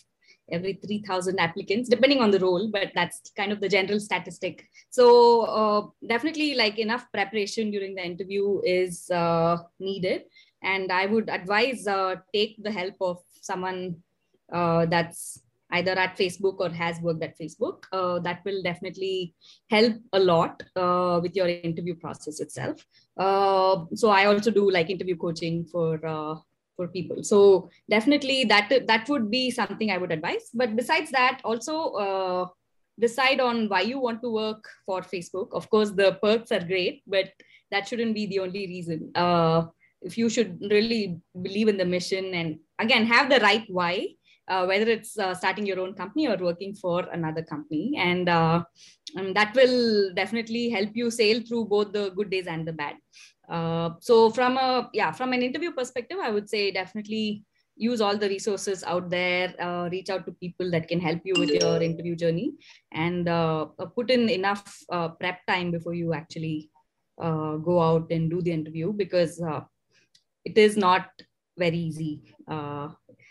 every 0.50 0.74
3000 0.74 1.40
applicants 1.40 1.90
depending 1.90 2.22
on 2.22 2.32
the 2.32 2.40
role 2.40 2.70
but 2.72 2.92
that's 2.96 3.32
kind 3.36 3.52
of 3.52 3.60
the 3.60 3.68
general 3.68 4.00
statistic 4.00 4.66
so 4.90 5.42
uh, 5.42 6.08
definitely 6.08 6.56
like 6.56 6.80
enough 6.80 7.06
preparation 7.12 7.70
during 7.70 7.94
the 7.96 8.06
interview 8.06 8.62
is 8.64 9.10
uh, 9.12 9.58
needed 9.80 10.24
and 10.64 10.92
i 10.92 11.06
would 11.06 11.30
advise 11.30 11.86
uh, 11.88 12.16
take 12.34 12.56
the 12.64 12.72
help 12.72 12.96
of 13.02 13.18
someone 13.42 13.98
uh, 14.54 14.86
that's 14.86 15.42
either 15.72 15.92
at 15.92 16.18
Facebook 16.18 16.60
or 16.60 16.70
has 16.70 17.00
worked 17.02 17.24
at 17.24 17.38
Facebook. 17.38 17.84
Uh, 17.92 18.20
that 18.20 18.42
will 18.46 18.62
definitely 18.64 19.36
help 19.70 19.96
a 20.14 20.20
lot 20.20 20.64
uh, 20.76 21.20
with 21.22 21.36
your 21.36 21.48
interview 21.48 21.96
process 21.96 22.40
itself. 22.40 22.86
Uh, 23.18 23.86
so 23.96 24.10
I 24.10 24.26
also 24.26 24.52
do 24.52 24.70
like 24.70 24.90
interview 24.90 25.18
coaching 25.18 25.66
for 25.66 26.06
uh, 26.06 26.36
for 26.76 26.88
people. 26.88 27.24
So 27.24 27.70
definitely 27.90 28.46
that 28.46 28.72
that 28.88 29.10
would 29.10 29.30
be 29.30 29.52
something 29.52 29.92
I 29.92 29.98
would 29.98 30.12
advise. 30.12 30.50
But 30.54 30.76
besides 30.76 31.12
that, 31.12 31.42
also 31.44 31.92
uh, 31.94 32.48
decide 33.00 33.40
on 33.40 33.68
why 33.68 33.82
you 33.82 34.00
want 34.00 34.22
to 34.22 34.32
work 34.32 34.68
for 34.86 35.02
Facebook. 35.02 35.50
Of 35.54 35.70
course, 35.70 35.92
the 35.92 36.20
perks 36.24 36.52
are 36.52 36.64
great, 36.64 37.04
but 37.08 37.32
that 37.72 37.88
shouldn't 37.88 38.16
be 38.16 38.28
the 38.28 38.40
only 38.40 38.68
reason. 38.68 39.12
Uh, 39.16 39.66
if 40.02 40.18
you 40.18 40.30
should 40.30 40.62
really 40.62 41.20
believe 41.42 41.68
in 41.68 41.78
the 41.78 41.86
mission 41.86 42.34
and 42.34 42.60
again 42.80 43.06
have 43.06 43.30
the 43.30 43.40
right 43.40 43.66
why 43.68 44.08
uh, 44.48 44.66
whether 44.66 44.90
it's 44.90 45.18
uh, 45.20 45.34
starting 45.34 45.66
your 45.66 45.80
own 45.80 45.94
company 45.94 46.28
or 46.28 46.38
working 46.38 46.74
for 46.74 47.02
another 47.12 47.44
company. 47.44 47.96
And, 47.98 48.30
uh, 48.30 48.64
and, 49.16 49.36
that 49.36 49.54
will 49.56 50.14
definitely 50.14 50.70
help 50.70 50.92
you 50.94 51.12
sail 51.12 51.42
through 51.42 51.66
both 51.66 51.92
the 51.92 52.12
good 52.12 52.30
days 52.30 52.48
and 52.48 52.66
the 52.66 52.74
bad. 52.74 52.96
Uh, 53.50 53.92
so 54.00 54.30
from 54.30 54.58
a, 54.58 54.90
yeah, 54.94 55.12
from 55.12 55.34
an 55.34 55.42
interview 55.42 55.72
perspective, 55.72 56.18
I 56.22 56.32
would 56.32 56.50
say 56.50 56.72
definitely 56.72 57.44
use 57.76 58.02
all 58.02 58.18
the 58.18 58.30
resources 58.30 58.84
out 58.86 59.10
there, 59.10 59.54
uh, 59.62 59.90
reach 59.92 60.10
out 60.10 60.26
to 60.26 60.32
people 60.32 60.72
that 60.72 60.88
can 60.88 61.00
help 61.00 61.22
you 61.24 61.36
with 61.38 61.50
your 61.50 61.82
interview 61.82 62.16
journey 62.16 62.54
and 62.92 63.30
uh, 63.30 63.66
put 63.96 64.10
in 64.10 64.30
enough 64.30 64.84
prep 65.20 65.46
time 65.46 65.72
before 65.72 65.94
you 65.94 66.14
actually 66.14 66.72
go 67.20 67.82
out 67.82 68.10
and 68.12 68.30
do 68.32 68.42
the 68.42 68.52
interview 68.52 68.92
because 68.92 69.40
it 70.44 70.58
is 70.58 70.76
not 70.76 71.10
very 71.58 71.78
easy 71.78 72.22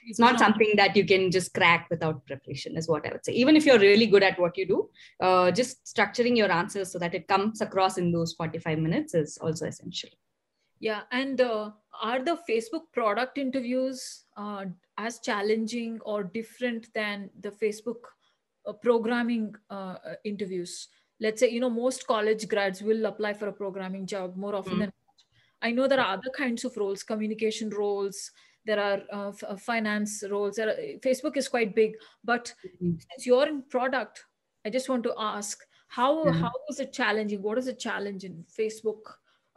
it's 0.07 0.19
not 0.19 0.39
something 0.39 0.73
that 0.77 0.97
you 0.97 1.05
can 1.05 1.31
just 1.31 1.53
crack 1.53 1.87
without 1.91 2.25
preparation 2.27 2.77
is 2.77 2.89
what 2.89 3.07
i 3.07 3.11
would 3.13 3.25
say. 3.25 3.33
Even 3.33 3.57
if 3.57 3.67
you're 3.67 3.79
really 3.79 4.07
good 4.07 4.23
at 4.23 4.39
what 4.39 4.57
you 4.57 4.67
do 4.67 4.89
uh, 5.21 5.51
just 5.51 5.85
structuring 5.85 6.37
your 6.37 6.51
answers 6.51 6.91
so 6.93 6.99
that 6.99 7.15
it 7.15 7.29
comes 7.29 7.61
across 7.61 7.99
in 7.99 8.13
those 8.13 8.33
45 8.35 8.79
minutes 8.79 9.15
is 9.15 9.39
also 9.39 9.67
essential. 9.67 10.11
Yeah 10.79 11.03
and 11.11 11.41
uh, 11.41 11.71
are 12.03 12.23
the 12.23 12.39
facebook 12.49 12.93
product 12.93 13.39
interviews 13.39 14.25
uh, 14.37 14.65
as 14.99 15.19
challenging 15.21 15.99
or 16.05 16.23
different 16.23 16.93
than 16.95 17.31
the 17.41 17.51
facebook 17.51 18.03
uh, 18.67 18.73
programming 18.73 19.55
uh, 19.71 19.97
interviews? 20.25 20.89
Let's 21.19 21.41
say 21.41 21.51
you 21.51 21.61
know 21.61 21.71
most 21.71 22.07
college 22.07 22.47
grads 22.49 22.83
will 22.83 23.07
apply 23.07 23.33
for 23.35 23.49
a 23.49 23.53
programming 23.53 24.07
job 24.07 24.37
more 24.37 24.55
often 24.55 24.75
mm. 24.75 24.79
than 24.81 24.93
I 25.63 25.71
know 25.71 25.89
there 25.89 26.01
are 26.01 26.13
other 26.15 26.31
kinds 26.37 26.65
of 26.65 26.77
roles, 26.77 27.03
communication 27.03 27.71
roles, 27.71 28.31
there 28.67 28.81
are 28.81 29.01
uh, 29.13 29.33
uh, 29.47 29.57
finance 29.57 30.23
roles. 30.31 30.59
Are, 30.59 30.75
facebook 31.01 31.37
is 31.37 31.49
quite 31.49 31.75
big 31.75 31.93
but 32.25 32.53
mm-hmm. 32.67 32.95
since 32.99 33.27
you're 33.27 33.47
in 33.47 33.63
product 33.63 34.25
i 34.65 34.71
just 34.71 34.89
want 34.89 35.05
to 35.05 35.15
ask 35.17 35.59
how 35.89 36.25
mm-hmm. 36.25 36.41
how 36.41 36.53
is 36.69 36.81
it 36.81 36.93
challenging? 36.93 37.43
What 37.43 37.59
is 37.59 37.67
the 37.67 37.73
challenge 37.73 38.25
in 38.25 38.45
facebook 38.59 39.01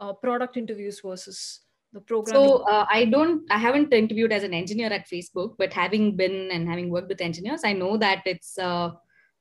uh, 0.00 0.12
product 0.12 0.56
interviews 0.56 1.00
versus 1.04 1.60
the 1.92 2.00
program 2.00 2.36
so 2.36 2.58
uh, 2.68 2.86
i 2.88 3.04
don't 3.04 3.42
i 3.50 3.58
haven't 3.58 3.92
interviewed 3.92 4.32
as 4.32 4.44
an 4.44 4.54
engineer 4.54 4.92
at 4.92 5.08
facebook 5.08 5.56
but 5.58 5.72
having 5.72 6.16
been 6.16 6.48
and 6.52 6.68
having 6.68 6.88
worked 6.88 7.08
with 7.08 7.20
engineers 7.20 7.62
i 7.64 7.72
know 7.72 7.96
that 7.96 8.22
it's 8.26 8.56
uh, 8.58 8.90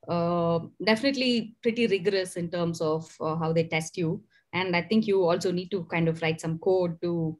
uh, 0.07 0.59
definitely 0.83 1.55
pretty 1.61 1.85
rigorous 1.85 2.37
in 2.37 2.49
terms 2.49 2.81
of 2.81 3.15
how 3.19 3.53
they 3.53 3.65
test 3.65 3.97
you. 3.97 4.23
And 4.51 4.75
i 4.75 4.81
think 4.81 5.05
you 5.05 5.23
also 5.23 5.51
need 5.51 5.69
to 5.69 5.83
kind 5.85 6.07
of 6.07 6.21
write 6.23 6.41
some 6.41 6.57
code 6.57 6.99
to 7.03 7.37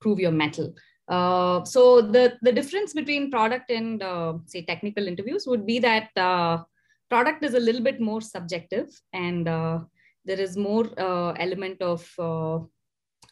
prove 0.00 0.20
your 0.20 0.30
mettle 0.30 0.72
uh, 1.10 1.64
so 1.64 2.00
the, 2.00 2.38
the 2.42 2.52
difference 2.52 2.92
between 2.94 3.30
product 3.30 3.70
and 3.70 4.02
uh, 4.02 4.34
say 4.46 4.62
technical 4.62 5.06
interviews 5.08 5.44
would 5.46 5.66
be 5.66 5.78
that 5.80 6.08
uh, 6.16 6.62
product 7.08 7.44
is 7.44 7.54
a 7.54 7.60
little 7.60 7.82
bit 7.82 8.00
more 8.00 8.20
subjective 8.20 8.88
and 9.12 9.48
uh, 9.48 9.80
there 10.24 10.40
is 10.40 10.56
more 10.56 10.86
uh, 10.98 11.32
element 11.32 11.82
of 11.82 12.08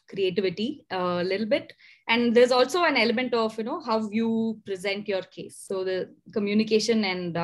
creativity 0.09 0.85
a 0.89 1.23
little 1.23 1.45
bit. 1.45 1.71
And 2.07 2.35
there's 2.35 2.51
also 2.51 2.83
an 2.83 2.97
element 2.97 3.33
of 3.33 3.57
you 3.57 3.63
know 3.63 3.79
how 3.79 4.09
you 4.09 4.59
present 4.65 5.07
your 5.07 5.21
case. 5.21 5.63
So 5.65 5.83
the 5.83 6.13
communication 6.33 7.05
and 7.05 7.37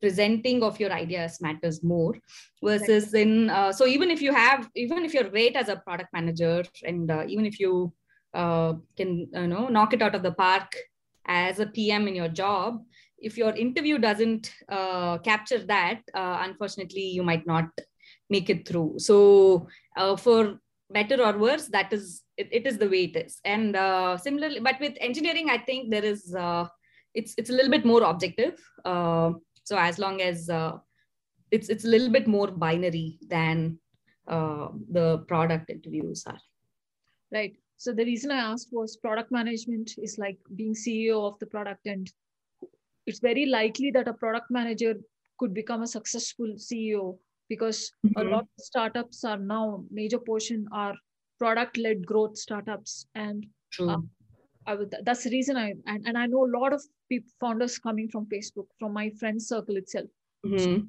presenting 0.00 0.62
of 0.62 0.80
your 0.80 0.92
ideas 0.92 1.40
matters 1.40 1.82
more 1.82 2.14
versus 2.62 3.12
in 3.14 3.50
uh, 3.50 3.72
so 3.72 3.86
even 3.86 4.10
if 4.10 4.22
you 4.22 4.32
have 4.32 4.68
even 4.74 5.04
if 5.04 5.12
you're 5.12 5.28
great 5.28 5.56
as 5.56 5.68
a 5.68 5.76
product 5.76 6.10
manager 6.12 6.64
and 6.84 7.10
uh, 7.10 7.24
even 7.28 7.44
if 7.44 7.60
you 7.60 7.92
uh, 8.34 8.74
can 8.96 9.28
you 9.32 9.46
know 9.46 9.68
knock 9.68 9.92
it 9.92 10.02
out 10.02 10.14
of 10.14 10.22
the 10.22 10.32
park 10.32 10.76
as 11.26 11.58
a 11.60 11.66
pm 11.66 12.08
in 12.08 12.14
your 12.14 12.28
job. 12.28 12.82
If 13.18 13.36
your 13.36 13.54
interview 13.54 13.98
doesn't 13.98 14.52
uh, 14.68 15.18
capture 15.18 15.58
that 15.66 16.00
uh, 16.14 16.38
unfortunately 16.42 17.02
you 17.02 17.22
might 17.22 17.46
not 17.46 17.68
make 18.30 18.48
it 18.48 18.66
through. 18.66 18.94
So 18.98 19.68
uh, 19.96 20.16
for 20.16 20.58
better 20.90 21.22
or 21.22 21.38
worse 21.38 21.66
that 21.68 21.92
is 21.92 22.22
it, 22.36 22.48
it 22.50 22.66
is 22.66 22.78
the 22.78 22.88
way 22.88 23.04
it 23.04 23.16
is. 23.16 23.40
And 23.44 23.76
uh, 23.76 24.16
similarly 24.16 24.60
but 24.60 24.80
with 24.80 24.94
engineering 25.00 25.50
i 25.50 25.58
think 25.58 25.90
there 25.90 26.04
is 26.04 26.34
it's 27.14 27.34
it's 27.36 27.50
a 27.50 27.52
little 27.52 27.70
bit 27.70 27.84
more 27.84 28.02
objective. 28.02 28.60
So 28.84 29.76
as 29.76 29.98
long 29.98 30.20
as 30.20 30.48
it's 31.50 31.68
it's 31.68 31.84
a 31.84 31.88
little 31.88 32.10
bit 32.10 32.26
more 32.28 32.48
binary 32.48 33.18
than 33.28 33.78
the 34.26 35.24
product 35.26 35.68
interviews 35.70 36.24
are. 36.26 36.40
Right 37.32 37.56
so 37.80 37.92
the 37.94 38.04
reason 38.04 38.30
I 38.30 38.40
asked 38.52 38.68
was 38.72 38.98
product 38.98 39.32
management 39.32 39.92
is 40.06 40.18
like 40.18 40.38
being 40.54 40.74
CEO 40.74 41.26
of 41.26 41.38
the 41.38 41.46
product, 41.46 41.86
and 41.86 42.06
it's 43.06 43.20
very 43.20 43.46
likely 43.46 43.90
that 43.92 44.06
a 44.06 44.12
product 44.12 44.50
manager 44.50 44.94
could 45.38 45.54
become 45.54 45.80
a 45.80 45.86
successful 45.86 46.50
ceo 46.64 47.18
because 47.48 47.78
Mhm. 48.04 48.20
a 48.22 48.24
lot 48.32 48.42
of 48.44 48.64
startups 48.66 49.24
are 49.30 49.38
now 49.38 49.62
major 50.00 50.18
portion 50.18 50.66
are 50.80 50.94
product 51.38 51.78
led 51.78 52.04
growth 52.10 52.36
startups 52.36 53.06
and 53.14 53.46
uh, 53.94 54.00
I 54.66 54.74
would, 54.74 54.94
that's 55.06 55.24
the 55.24 55.30
reason 55.30 55.56
I 55.56 55.68
and, 55.86 56.06
and 56.06 56.18
I 56.18 56.26
know 56.26 56.44
a 56.44 56.52
lot 56.58 56.74
of 56.74 56.82
people 57.08 57.30
founders 57.40 57.78
coming 57.78 58.10
from 58.10 58.26
Facebook 58.26 58.66
from 58.78 58.92
my 58.92 59.08
friend 59.22 59.42
circle 59.42 59.78
itself. 59.82 60.10
Mhm. 60.44 60.58
So 60.66 60.82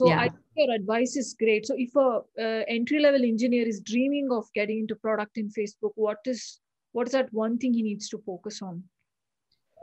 Yeah. 0.00 0.20
I 0.20 0.28
think 0.28 0.42
your 0.56 0.74
advice 0.74 1.16
is 1.16 1.34
great. 1.38 1.66
So 1.66 1.74
if 1.78 1.94
a 1.94 2.20
uh, 2.38 2.64
entry 2.68 3.00
level 3.00 3.22
engineer 3.22 3.66
is 3.66 3.80
dreaming 3.80 4.28
of 4.32 4.44
getting 4.54 4.80
into 4.80 4.96
product 4.96 5.38
in 5.38 5.50
Facebook, 5.50 5.92
what 5.94 6.18
is 6.26 6.60
what 6.92 7.06
is 7.08 7.12
that 7.12 7.32
one 7.32 7.58
thing 7.58 7.74
he 7.74 7.82
needs 7.82 8.08
to 8.08 8.18
focus 8.18 8.60
on? 8.62 8.82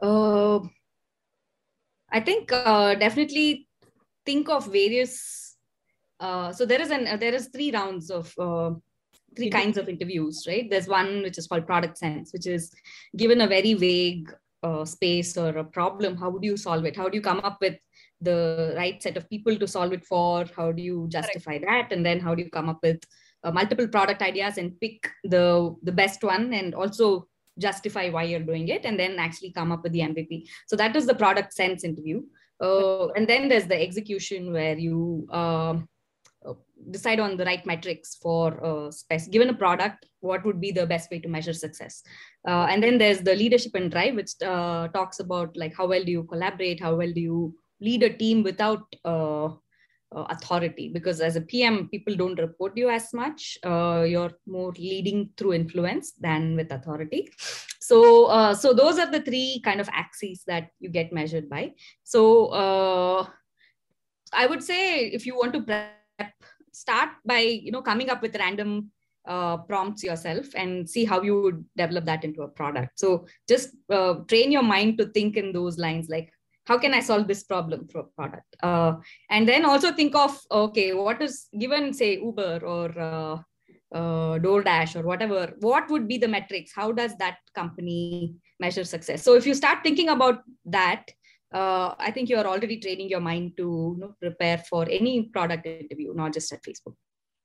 Uh, 0.01 0.60
I 2.12 2.20
think 2.20 2.51
uh, 2.51 2.96
definitely 2.96 3.68
think 4.25 4.50
of 4.50 4.72
various. 4.72 5.56
Uh, 6.20 6.51
so 6.51 6.65
there 6.65 6.82
is 6.82 6.91
an 6.91 7.08
uh, 7.08 7.18
there 7.18 7.34
is 7.34 7.48
three 7.48 7.72
rounds 7.72 8.12
of 8.12 8.34
uh, 8.38 8.72
three 9.36 9.50
kinds 9.50 9.77
of 9.77 9.88
interviews, 9.88 10.46
right? 10.48 10.70
There's 10.70 10.88
one 10.88 11.22
which 11.22 11.38
is 11.38 11.48
called 11.48 11.65
product 11.65 11.98
sense, 11.98 12.34
which 12.34 12.48
is 12.48 12.72
given 13.15 13.41
a 13.41 13.48
very 13.48 13.74
vague 13.74 14.32
uh, 14.63 14.86
space 14.86 15.38
or 15.38 15.58
a 15.58 15.63
problem. 15.63 16.18
How 16.18 16.30
would 16.30 16.44
you 16.44 16.58
solve 16.58 16.86
it? 16.86 16.96
How 16.96 17.10
do 17.10 17.18
you 17.18 17.22
come 17.22 17.39
up 17.44 17.58
with 17.62 17.77
the 18.21 18.73
right 18.77 19.01
set 19.01 19.17
of 19.17 19.29
people 19.29 19.55
to 19.57 19.67
solve 19.67 19.93
it 19.93 20.05
for? 20.05 20.45
How 20.55 20.71
do 20.71 20.81
you 20.81 21.07
justify 21.09 21.59
that? 21.59 21.91
And 21.91 22.05
then 22.05 22.19
how 22.19 22.35
do 22.35 22.43
you 22.43 22.49
come 22.49 22.69
up 22.69 22.79
with 22.83 23.03
uh, 23.43 23.51
multiple 23.51 23.87
product 23.87 24.21
ideas 24.21 24.57
and 24.57 24.79
pick 24.79 25.09
the 25.23 25.75
the 25.83 25.91
best 25.91 26.23
one 26.23 26.53
and 26.53 26.75
also 26.75 27.27
justify 27.59 28.09
why 28.09 28.23
you're 28.23 28.39
doing 28.39 28.67
it 28.67 28.85
and 28.85 28.99
then 28.99 29.19
actually 29.19 29.51
come 29.51 29.71
up 29.71 29.83
with 29.83 29.91
the 29.91 29.99
MVP. 29.99 30.47
So 30.67 30.75
that 30.75 30.95
is 30.95 31.05
the 31.05 31.15
product 31.15 31.53
sense 31.53 31.83
interview. 31.83 32.21
Uh, 32.61 33.07
and 33.09 33.27
then 33.27 33.49
there's 33.49 33.65
the 33.65 33.81
execution 33.81 34.53
where 34.53 34.77
you 34.77 35.27
um, 35.31 35.87
uh, 36.47 36.53
decide 36.91 37.19
on 37.19 37.37
the 37.37 37.45
right 37.45 37.65
metrics 37.65 38.15
for 38.15 38.63
uh, 38.63 38.91
spec- 38.91 39.29
given 39.31 39.49
a 39.49 39.53
product, 39.53 40.05
what 40.19 40.45
would 40.45 40.61
be 40.61 40.71
the 40.71 40.85
best 40.85 41.09
way 41.11 41.19
to 41.19 41.27
measure 41.27 41.53
success. 41.53 42.03
Uh, 42.47 42.67
and 42.69 42.83
then 42.83 42.97
there's 42.97 43.19
the 43.19 43.35
leadership 43.35 43.73
and 43.75 43.91
drive, 43.91 44.15
which 44.15 44.31
uh, 44.45 44.87
talks 44.89 45.19
about 45.19 45.55
like 45.57 45.75
how 45.75 45.87
well 45.87 46.03
do 46.03 46.11
you 46.11 46.23
collaborate, 46.23 46.79
how 46.79 46.95
well 46.95 47.11
do 47.11 47.21
you 47.21 47.55
lead 47.81 48.03
a 48.03 48.13
team 48.13 48.43
without 48.43 48.83
uh, 49.03 49.45
uh, 49.45 50.25
authority. 50.29 50.89
Because 50.89 51.21
as 51.21 51.35
a 51.35 51.41
pm 51.41 51.88
people 51.89 52.15
don't 52.15 52.39
report 52.39 52.77
you 52.77 52.89
as 52.89 53.13
much. 53.13 53.57
Uh, 53.63 54.05
you're 54.07 54.33
more 54.45 54.73
leading 54.77 55.29
through 55.38 55.53
influence 55.53 56.13
than 56.19 56.55
with 56.55 56.71
authority. 56.71 57.29
So 57.79 58.25
uh, 58.25 58.53
so 58.53 58.73
those 58.73 59.00
are 59.00 59.09
the 59.09 59.21
three 59.21 59.61
kind 59.63 59.81
of 59.81 59.89
axes 59.91 60.43
that 60.47 60.69
you 60.79 60.89
get 60.89 61.11
measured 61.11 61.50
by. 61.50 61.73
So 62.03 62.47
uh, 62.47 63.27
i 64.33 64.47
would 64.47 64.63
say 64.63 65.07
if 65.07 65.25
you 65.25 65.35
want 65.35 65.51
to 65.51 65.61
prep 65.61 66.33
start 66.71 67.09
by 67.25 67.39
you 67.39 67.71
know 67.71 67.81
coming 67.81 68.09
up 68.09 68.21
with 68.21 68.35
random 68.35 68.89
uh, 69.27 69.57
prompts 69.57 70.03
yourself 70.03 70.47
and 70.55 70.89
see 70.89 71.05
how 71.05 71.21
you 71.21 71.41
would 71.41 71.65
develop 71.77 72.05
that 72.05 72.23
into 72.23 72.41
a 72.41 72.47
product. 72.47 72.97
So 72.97 73.27
just 73.47 73.69
uh, 73.89 74.15
train 74.27 74.51
your 74.51 74.63
mind 74.63 74.97
to 74.97 75.05
think 75.07 75.38
in 75.38 75.51
those 75.51 75.77
lines 75.77 76.09
like 76.09 76.33
how 76.65 76.77
can 76.77 76.94
i 76.94 77.00
solve 77.00 77.27
this 77.27 77.44
problem 77.44 77.88
for 77.91 78.01
a 78.01 78.10
product 78.15 78.56
uh, 78.63 78.94
and 79.30 79.48
then 79.48 79.65
also 79.65 79.91
think 79.91 80.15
of 80.15 80.39
okay 80.51 80.94
what 80.94 81.22
is 81.22 81.48
given 81.60 81.94
say 81.94 82.15
uber 82.15 82.60
or 82.63 83.00
uh, 83.00 83.38
uh, 83.94 84.39
DoorDash 84.39 84.96
or 84.96 85.03
whatever, 85.03 85.53
what 85.60 85.89
would 85.89 86.08
be 86.08 86.18
the 86.18 86.27
metrics? 86.27 86.72
How 86.74 86.91
does 86.91 87.15
that 87.18 87.38
company 87.56 88.36
measure 88.60 88.84
success? 88.84 89.24
So 89.24 89.36
if 89.36 89.46
you 89.46 89.53
start 89.53 89.80
thinking 89.84 90.10
about 90.10 90.44
that, 90.65 91.06
uh, 91.53 91.96
I 92.00 92.12
think 92.12 92.30
you 92.30 92.38
are 92.38 92.48
already 92.48 92.80
training 92.80 93.10
your 93.10 93.20
mind 93.20 93.58
to 93.58 93.96
you 93.96 93.98
know, 94.00 94.15
prepare 94.22 94.60
for 94.70 94.88
any 94.89 95.24
product 95.34 95.65
interview, 95.65 96.13
not 96.13 96.34
just 96.34 96.51
at 96.53 96.63
Facebook. 96.63 96.96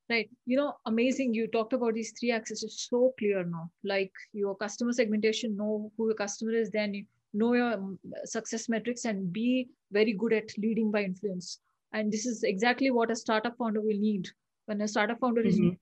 Right. 0.09 0.31
You 0.45 0.57
know, 0.57 0.75
amazing. 0.87 1.35
You 1.35 1.49
talked 1.49 1.73
about 1.73 1.95
these 1.95 2.13
three 2.19 2.31
axes. 2.31 2.63
It's 2.63 2.87
so 2.89 3.13
clear 3.19 3.43
now. 3.43 3.71
Like 3.83 4.13
your 4.33 4.55
customer 4.55 4.93
segmentation, 4.93 5.57
know 5.57 5.91
who 5.97 6.07
your 6.07 6.15
customer 6.15 6.52
is, 6.52 6.71
then 6.71 7.05
know 7.34 7.54
your 7.54 7.73
um, 7.75 7.99
success 8.25 8.69
metrics 8.69 9.04
and 9.04 9.32
be 9.32 9.69
very 9.93 10.12
good 10.12 10.32
at 10.32 10.56
leading 10.58 10.91
by 10.91 11.02
influence. 11.02 11.60
And 11.93 12.12
this 12.12 12.26
is 12.26 12.43
exactly 12.43 12.91
what 12.91 13.10
a 13.10 13.17
startup 13.17 13.56
founder 13.56 13.80
will 13.80 13.99
need. 13.99 14.28
When 14.67 14.80
a 14.80 14.89
startup 14.89 15.19
founder 15.21 15.43
is 15.43 15.58
Mhm. 15.58 15.76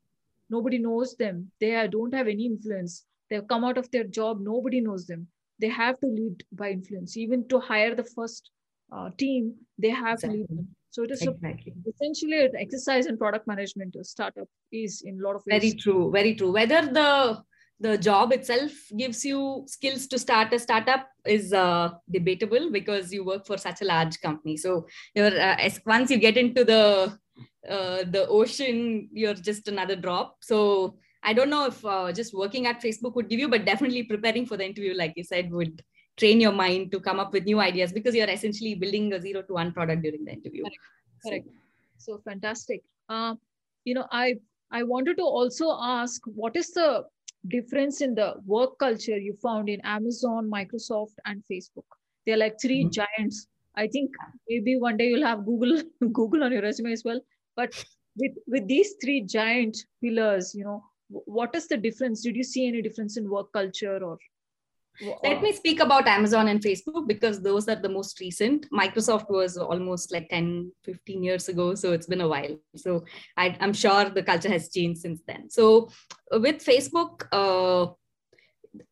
nobody 0.50 0.78
knows 0.78 1.16
them 1.16 1.50
they 1.58 1.74
are- 1.74 1.88
don't 1.88 2.12
have 2.12 2.28
any 2.28 2.44
influence 2.46 3.06
they've 3.30 3.46
come 3.52 3.64
out 3.64 3.78
of 3.78 3.90
their 3.90 4.04
job 4.16 4.42
nobody 4.48 4.80
knows 4.86 5.06
them 5.06 5.26
they 5.58 5.68
have 5.68 5.98
to 6.00 6.06
lead 6.06 6.44
by 6.52 6.70
influence 6.70 7.16
even 7.16 7.46
to 7.52 7.58
hire 7.58 7.94
the 8.00 8.04
first 8.04 8.50
uh, 8.92 9.08
team 9.22 9.54
they 9.78 9.88
have 9.88 10.18
to 10.20 10.26
lead 10.34 10.46
them 10.50 10.66
so 10.90 11.02
it 11.04 11.10
is 11.10 11.22
a, 11.22 11.32
essentially 11.92 12.44
an 12.44 12.54
exercise 12.64 13.06
in 13.06 13.16
product 13.16 13.46
management 13.46 13.96
a 13.96 14.04
startup 14.04 14.48
is 14.70 15.00
in 15.02 15.18
a 15.18 15.22
lot 15.26 15.34
of 15.34 15.42
ways 15.46 15.62
Very 15.62 15.72
true. 15.84 16.10
Very 16.18 16.34
true. 16.34 16.52
Whether 16.52 16.82
the 17.00 17.42
the 17.84 17.94
job 18.06 18.32
itself 18.36 18.72
gives 19.00 19.24
you 19.30 19.40
skills 19.74 20.06
to 20.12 20.18
start 20.24 20.52
a 20.56 20.58
startup 20.58 21.06
is 21.36 21.52
uh, 21.52 21.90
debatable 22.16 22.70
because 22.76 23.12
you 23.16 23.24
work 23.30 23.46
for 23.46 23.58
such 23.58 23.82
a 23.82 23.88
large 23.92 24.20
company. 24.26 24.56
So 24.56 24.86
you're 25.14 25.34
uh, 25.48 25.70
once 25.86 26.10
you 26.10 26.18
get 26.26 26.36
into 26.44 26.64
the 26.72 26.84
uh, 27.68 28.00
the 28.16 28.26
ocean, 28.28 29.08
you're 29.12 29.40
just 29.50 29.68
another 29.68 29.96
drop. 29.96 30.36
So 30.50 30.98
I 31.22 31.32
don't 31.32 31.50
know 31.50 31.66
if 31.66 31.84
uh, 31.84 32.12
just 32.20 32.34
working 32.42 32.66
at 32.66 32.82
Facebook 32.86 33.14
would 33.16 33.28
give 33.28 33.40
you, 33.40 33.48
but 33.48 33.64
definitely 33.64 34.04
preparing 34.04 34.46
for 34.46 34.56
the 34.56 34.66
interview, 34.70 34.94
like 34.94 35.14
you 35.16 35.24
said, 35.24 35.50
would 35.50 35.82
train 36.16 36.40
your 36.40 36.52
mind 36.52 36.92
to 36.92 37.00
come 37.00 37.18
up 37.20 37.32
with 37.32 37.44
new 37.44 37.60
ideas 37.60 37.92
because 37.92 38.14
you're 38.14 38.34
essentially 38.38 38.74
building 38.74 39.12
a 39.12 39.20
zero 39.20 39.42
to 39.42 39.54
one 39.54 39.72
product 39.72 40.02
during 40.02 40.24
the 40.24 40.32
interview. 40.32 40.62
Correct. 40.64 40.84
So- 41.22 41.30
Correct. 41.30 41.48
so 42.04 42.20
fantastic 42.24 42.80
uh, 43.08 43.34
you 43.84 43.94
know 43.98 44.06
i 44.10 44.34
i 44.78 44.82
wanted 44.82 45.16
to 45.20 45.26
also 45.38 45.68
ask 45.80 46.26
what 46.40 46.56
is 46.62 46.70
the 46.78 46.88
difference 47.48 48.00
in 48.00 48.14
the 48.14 48.34
work 48.46 48.78
culture 48.78 49.18
you 49.18 49.34
found 49.42 49.68
in 49.68 49.80
amazon 49.82 50.50
microsoft 50.50 51.14
and 51.26 51.42
facebook. 51.50 51.84
They're 52.26 52.38
like 52.38 52.56
3 52.60 52.88
Mhm. 52.88 52.90
giants. 52.90 53.48
I 53.76 53.86
think 53.88 54.10
maybe 54.48 54.76
one 54.78 54.96
day 54.96 55.08
you'll 55.08 55.26
have 55.26 55.44
google 55.44 55.82
google 56.12 56.42
on 56.42 56.52
your 56.52 56.62
resume 56.62 56.92
as 56.92 57.02
well. 57.04 57.20
But 57.56 57.70
with 58.16 58.32
with 58.46 58.66
these 58.68 58.94
three 59.02 59.22
giant 59.22 59.76
pillars 60.02 60.54
you 60.54 60.64
know 60.64 60.84
what 61.08 61.54
is 61.54 61.68
the 61.68 61.76
difference? 61.76 62.22
Did 62.22 62.36
you 62.36 62.44
see 62.44 62.66
any 62.66 62.80
difference 62.82 63.16
in 63.18 63.28
work 63.30 63.52
culture 63.52 64.02
or 64.02 64.18
Let 65.00 65.42
me 65.42 65.52
speak 65.52 65.80
about 65.80 66.06
Amazon 66.06 66.48
and 66.48 66.60
Facebook 66.60 67.08
because 67.08 67.40
those 67.40 67.68
are 67.68 67.74
the 67.76 67.88
most 67.88 68.20
recent. 68.20 68.70
Microsoft 68.70 69.28
was 69.28 69.56
almost 69.56 70.12
like 70.12 70.28
10, 70.28 70.70
15 70.84 71.22
years 71.22 71.48
ago. 71.48 71.74
So 71.74 71.92
it's 71.92 72.06
been 72.06 72.20
a 72.20 72.28
while. 72.28 72.56
So 72.76 73.04
I, 73.36 73.56
I'm 73.60 73.72
sure 73.72 74.08
the 74.10 74.22
culture 74.22 74.50
has 74.50 74.70
changed 74.70 75.00
since 75.00 75.20
then. 75.26 75.50
So 75.50 75.90
uh, 76.32 76.38
with 76.38 76.64
Facebook, 76.64 77.26
uh, 77.32 77.92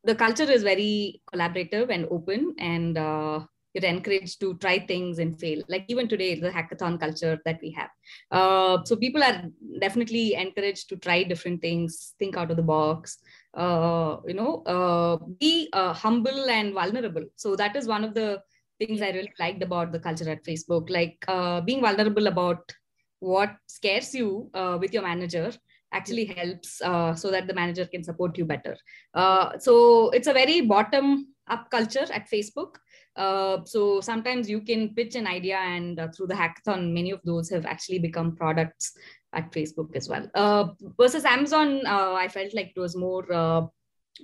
the 0.05 0.15
culture 0.15 0.51
is 0.51 0.63
very 0.63 1.23
collaborative 1.33 1.91
and 1.91 2.07
open 2.11 2.55
and 2.59 2.99
uh, 2.99 3.41
you're 3.75 3.85
encouraged 3.85 4.39
to 4.41 4.55
try 4.59 4.79
things 4.79 5.19
and 5.19 5.39
fail 5.39 5.63
like 5.69 5.85
even 5.89 6.07
today 6.07 6.39
the 6.39 6.51
hackathon 6.51 7.01
culture 7.01 7.41
that 7.45 7.59
we 7.63 7.71
have 7.71 7.91
uh, 8.31 8.83
so 8.85 8.97
people 8.97 9.23
are 9.23 9.45
definitely 9.81 10.35
encouraged 10.35 10.89
to 10.89 10.97
try 10.97 11.23
different 11.23 11.61
things 11.61 12.15
think 12.19 12.37
out 12.37 12.51
of 12.51 12.57
the 12.57 12.63
box 12.63 13.19
uh, 13.55 14.17
you 14.27 14.35
know 14.35 14.63
uh, 14.65 15.17
be 15.41 15.69
uh, 15.73 15.93
humble 15.93 16.51
and 16.51 16.75
vulnerable 16.75 17.25
so 17.37 17.57
that 17.57 17.77
is 17.77 17.87
one 17.87 18.05
of 18.05 18.15
the 18.15 18.41
things 18.79 19.03
i 19.03 19.11
really 19.11 19.33
liked 19.39 19.63
about 19.63 19.93
the 19.93 19.99
culture 19.99 20.29
at 20.31 20.45
facebook 20.45 20.91
like 20.91 21.17
uh, 21.29 21.61
being 21.61 21.81
vulnerable 21.81 22.27
about 22.27 22.73
what 23.21 23.55
scares 23.67 24.15
you 24.15 24.51
uh, 24.55 24.77
with 24.81 24.93
your 24.93 25.03
manager 25.03 25.53
actually 25.93 26.25
helps 26.25 26.81
uh, 26.83 27.15
so 27.15 27.31
that 27.31 27.47
the 27.47 27.55
manager 27.55 27.87
can 27.87 28.03
support 28.03 28.37
you 28.37 28.45
better. 28.45 28.77
Uh, 29.15 29.59
so 29.59 30.11
it's 30.11 30.27
a 30.27 30.33
very 30.33 30.63
bottom 30.63 31.29
up 31.49 31.71
culture 31.71 32.07
at 32.13 32.31
Facebook. 32.31 32.77
Uh, 33.15 33.59
so 33.65 34.01
sometimes 34.01 34.49
you 34.49 34.61
can 34.63 34.95
pitch 34.95 35.15
an 35.17 35.27
idea, 35.27 35.59
and 35.59 36.01
uh, 36.01 36.09
through 36.17 36.27
the 36.27 36.35
hackathon, 36.35 36.93
many 36.93 37.11
of 37.11 37.21
those 37.25 37.51
have 37.51 37.67
actually 37.67 37.99
become 37.99 38.35
products 38.35 38.93
at 39.33 39.51
Facebook 39.53 39.95
as 39.97 40.09
well. 40.09 40.29
Uh, 40.35 40.69
versus 40.99 41.25
Amazon, 41.25 41.87
uh, 41.87 42.13
I 42.13 42.29
felt 42.29 42.55
like 42.55 42.73
it 42.75 42.81
was 42.81 42.97
more 42.97 43.31
uh, 43.33 43.67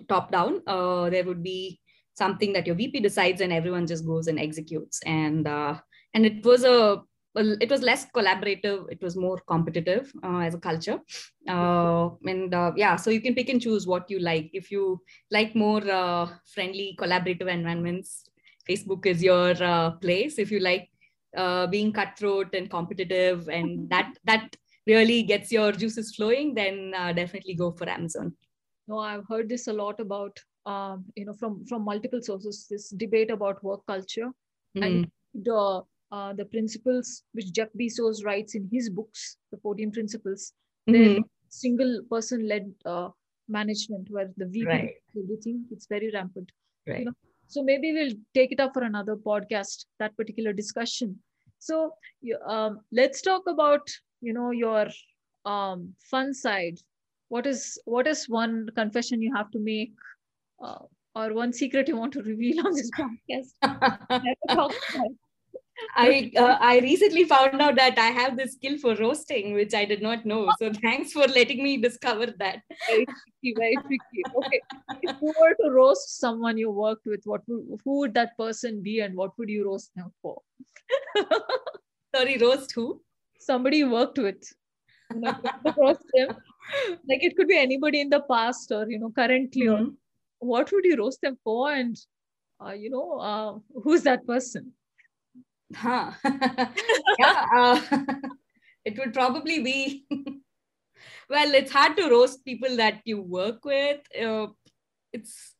top 0.08 0.30
down. 0.30 0.62
Uh, 0.66 1.10
there 1.10 1.24
would 1.24 1.42
be 1.42 1.80
something 2.14 2.52
that 2.52 2.66
your 2.66 2.76
VP 2.76 3.00
decides, 3.00 3.40
and 3.40 3.52
everyone 3.52 3.86
just 3.86 4.06
goes 4.06 4.26
and 4.26 4.38
executes. 4.38 5.00
And 5.04 5.46
uh, 5.46 5.74
and 6.14 6.26
it 6.26 6.44
was 6.44 6.64
a 6.64 7.02
it 7.36 7.70
was 7.70 7.82
less 7.82 8.06
collaborative. 8.10 8.90
It 8.90 9.00
was 9.00 9.16
more 9.16 9.38
competitive 9.46 10.12
uh, 10.24 10.38
as 10.38 10.54
a 10.54 10.58
culture, 10.58 11.00
and 11.46 12.54
yeah. 12.76 12.96
So 12.96 13.10
you 13.10 13.20
can 13.20 13.34
pick 13.34 13.48
and 13.48 13.60
choose 13.60 13.86
what 13.86 14.10
you 14.10 14.18
like. 14.18 14.50
If 14.52 14.70
you 14.70 15.00
like 15.30 15.54
more 15.54 15.80
friendly, 16.52 16.96
collaborative 16.98 17.48
environments, 17.48 18.28
Facebook 18.68 19.06
is 19.06 19.22
your 19.22 19.54
place. 20.00 20.38
If 20.38 20.50
you 20.50 20.60
like 20.60 20.90
being 21.70 21.92
cutthroat 21.92 22.54
and 22.54 22.68
competitive, 22.68 23.48
and 23.48 23.88
that 23.90 24.18
that 24.24 24.56
really 24.88 25.22
gets 25.22 25.52
your 25.52 25.70
juices 25.72 26.14
flowing, 26.16 26.54
then 26.54 26.92
uh, 26.96 27.12
definitely 27.12 27.54
go 27.54 27.70
for 27.72 27.88
Amazon. 27.88 28.34
No, 28.88 28.98
I've 28.98 29.26
heard 29.28 29.48
this 29.48 29.66
a 29.68 29.72
lot 29.72 30.00
about, 30.00 30.38
um, 30.66 31.04
you 31.14 31.26
know, 31.26 31.34
from 31.34 31.64
from 31.66 31.84
multiple 31.84 32.22
sources. 32.22 32.66
This 32.70 32.88
debate 33.04 33.30
about 33.38 33.62
work 33.70 33.84
culture 33.86 34.30
Mm. 34.76 34.86
and 34.86 35.10
the 35.48 35.82
uh, 36.16 36.32
the 36.40 36.44
principles 36.52 37.22
which 37.32 37.52
Jeff 37.52 37.68
Bezos 37.80 38.24
writes 38.24 38.54
in 38.54 38.68
his 38.72 38.88
books, 38.98 39.36
the 39.52 39.58
14 39.58 39.90
principles, 39.96 40.52
Mhm. 40.88 41.24
single 41.48 41.92
person 42.10 42.46
led 42.52 42.68
uh, 42.92 43.08
management 43.56 44.10
where 44.10 44.30
the 44.42 44.46
VP 44.54 44.66
Right. 44.66 44.94
everything, 45.22 45.64
it's 45.70 45.86
very 45.94 46.10
rampant. 46.14 46.50
Right. 46.86 47.04
know, 47.04 47.12
So 47.46 47.62
maybe 47.62 47.92
we'll 47.96 48.14
take 48.38 48.52
it 48.52 48.60
up 48.60 48.72
for 48.74 48.82
another 48.88 49.16
podcast, 49.16 49.84
that 49.98 50.16
particular 50.16 50.52
discussion. 50.52 51.14
So 51.58 51.76
um, 52.54 52.80
let's 52.92 53.22
talk 53.22 53.42
about, 53.46 53.88
you 54.20 54.32
know, 54.32 54.50
your 54.50 54.88
um, 55.44 55.94
fun 56.10 56.34
side. 56.34 56.78
What 57.28 57.46
is 57.46 57.78
what 57.84 58.06
is 58.06 58.28
one 58.28 58.68
confession 58.74 59.20
you 59.20 59.34
have 59.34 59.50
to 59.50 59.58
make 59.58 59.92
uh, 60.62 60.78
or 61.14 61.34
one 61.34 61.52
secret 61.52 61.88
you 61.88 61.96
want 61.96 62.12
to 62.14 62.22
reveal 62.22 62.66
on 62.66 62.72
this 62.72 62.90
podcast? 62.90 63.52
Never 64.10 64.54
talk 64.54 64.74
about. 64.94 65.10
I 65.96 66.30
uh, 66.36 66.56
I 66.60 66.78
recently 66.80 67.24
found 67.24 67.60
out 67.60 67.76
that 67.76 67.98
I 67.98 68.06
have 68.06 68.36
this 68.36 68.54
skill 68.54 68.78
for 68.78 68.94
roasting, 68.96 69.54
which 69.54 69.74
I 69.74 69.84
did 69.84 70.02
not 70.02 70.26
know. 70.26 70.50
So 70.58 70.72
thanks 70.72 71.12
for 71.12 71.26
letting 71.26 71.62
me 71.62 71.76
discover 71.76 72.26
that. 72.38 72.62
very 72.88 73.06
tricky, 73.06 73.54
very 73.56 73.76
tricky. 73.76 74.24
Okay, 74.36 74.60
if 75.02 75.16
you 75.22 75.34
were 75.40 75.54
to 75.54 75.70
roast 75.70 76.18
someone 76.18 76.58
you 76.58 76.70
worked 76.70 77.06
with, 77.06 77.20
what 77.24 77.42
would, 77.46 77.80
who 77.84 77.98
would 78.00 78.14
that 78.14 78.36
person 78.36 78.82
be, 78.82 79.00
and 79.00 79.14
what 79.14 79.38
would 79.38 79.48
you 79.48 79.66
roast 79.66 79.94
them 79.94 80.12
for? 80.22 80.40
Sorry, 82.14 82.38
roast 82.38 82.72
who? 82.72 83.00
Somebody 83.50 83.82
worked 83.96 84.18
with. 84.28 84.52
You 85.14 85.20
know, 85.20 85.32
to 85.66 85.74
roast 85.80 86.04
them. 86.14 86.36
Like 87.10 87.22
it 87.28 87.36
could 87.36 87.48
be 87.48 87.58
anybody 87.58 88.00
in 88.06 88.10
the 88.14 88.20
past 88.30 88.72
or 88.78 88.82
you 88.94 88.98
know 89.02 89.10
currently. 89.20 89.68
Or 89.74 89.78
Mhm. 89.78 89.94
what 90.54 90.72
would 90.72 90.84
you 90.90 90.96
roast 91.02 91.22
them 91.26 91.38
for, 91.44 91.60
and 91.72 91.96
uh, 92.64 92.74
you 92.82 92.90
know 92.96 93.06
uh, 93.30 93.80
who's 93.84 94.02
that 94.08 94.26
person? 94.26 94.72
Huh. 95.74 96.12
yeah, 97.22 97.46
uh, 97.56 97.80
it 98.84 98.98
would 98.98 99.14
probably 99.14 99.58
be. 99.62 100.06
well, 101.30 101.54
it's 101.62 101.72
hard 101.72 101.96
to 101.96 102.08
roast 102.10 102.44
people 102.44 102.76
that 102.76 103.00
you 103.04 103.20
work 103.22 103.64
with. 103.64 104.00
Uh, 104.28 104.48
it's 105.12 105.54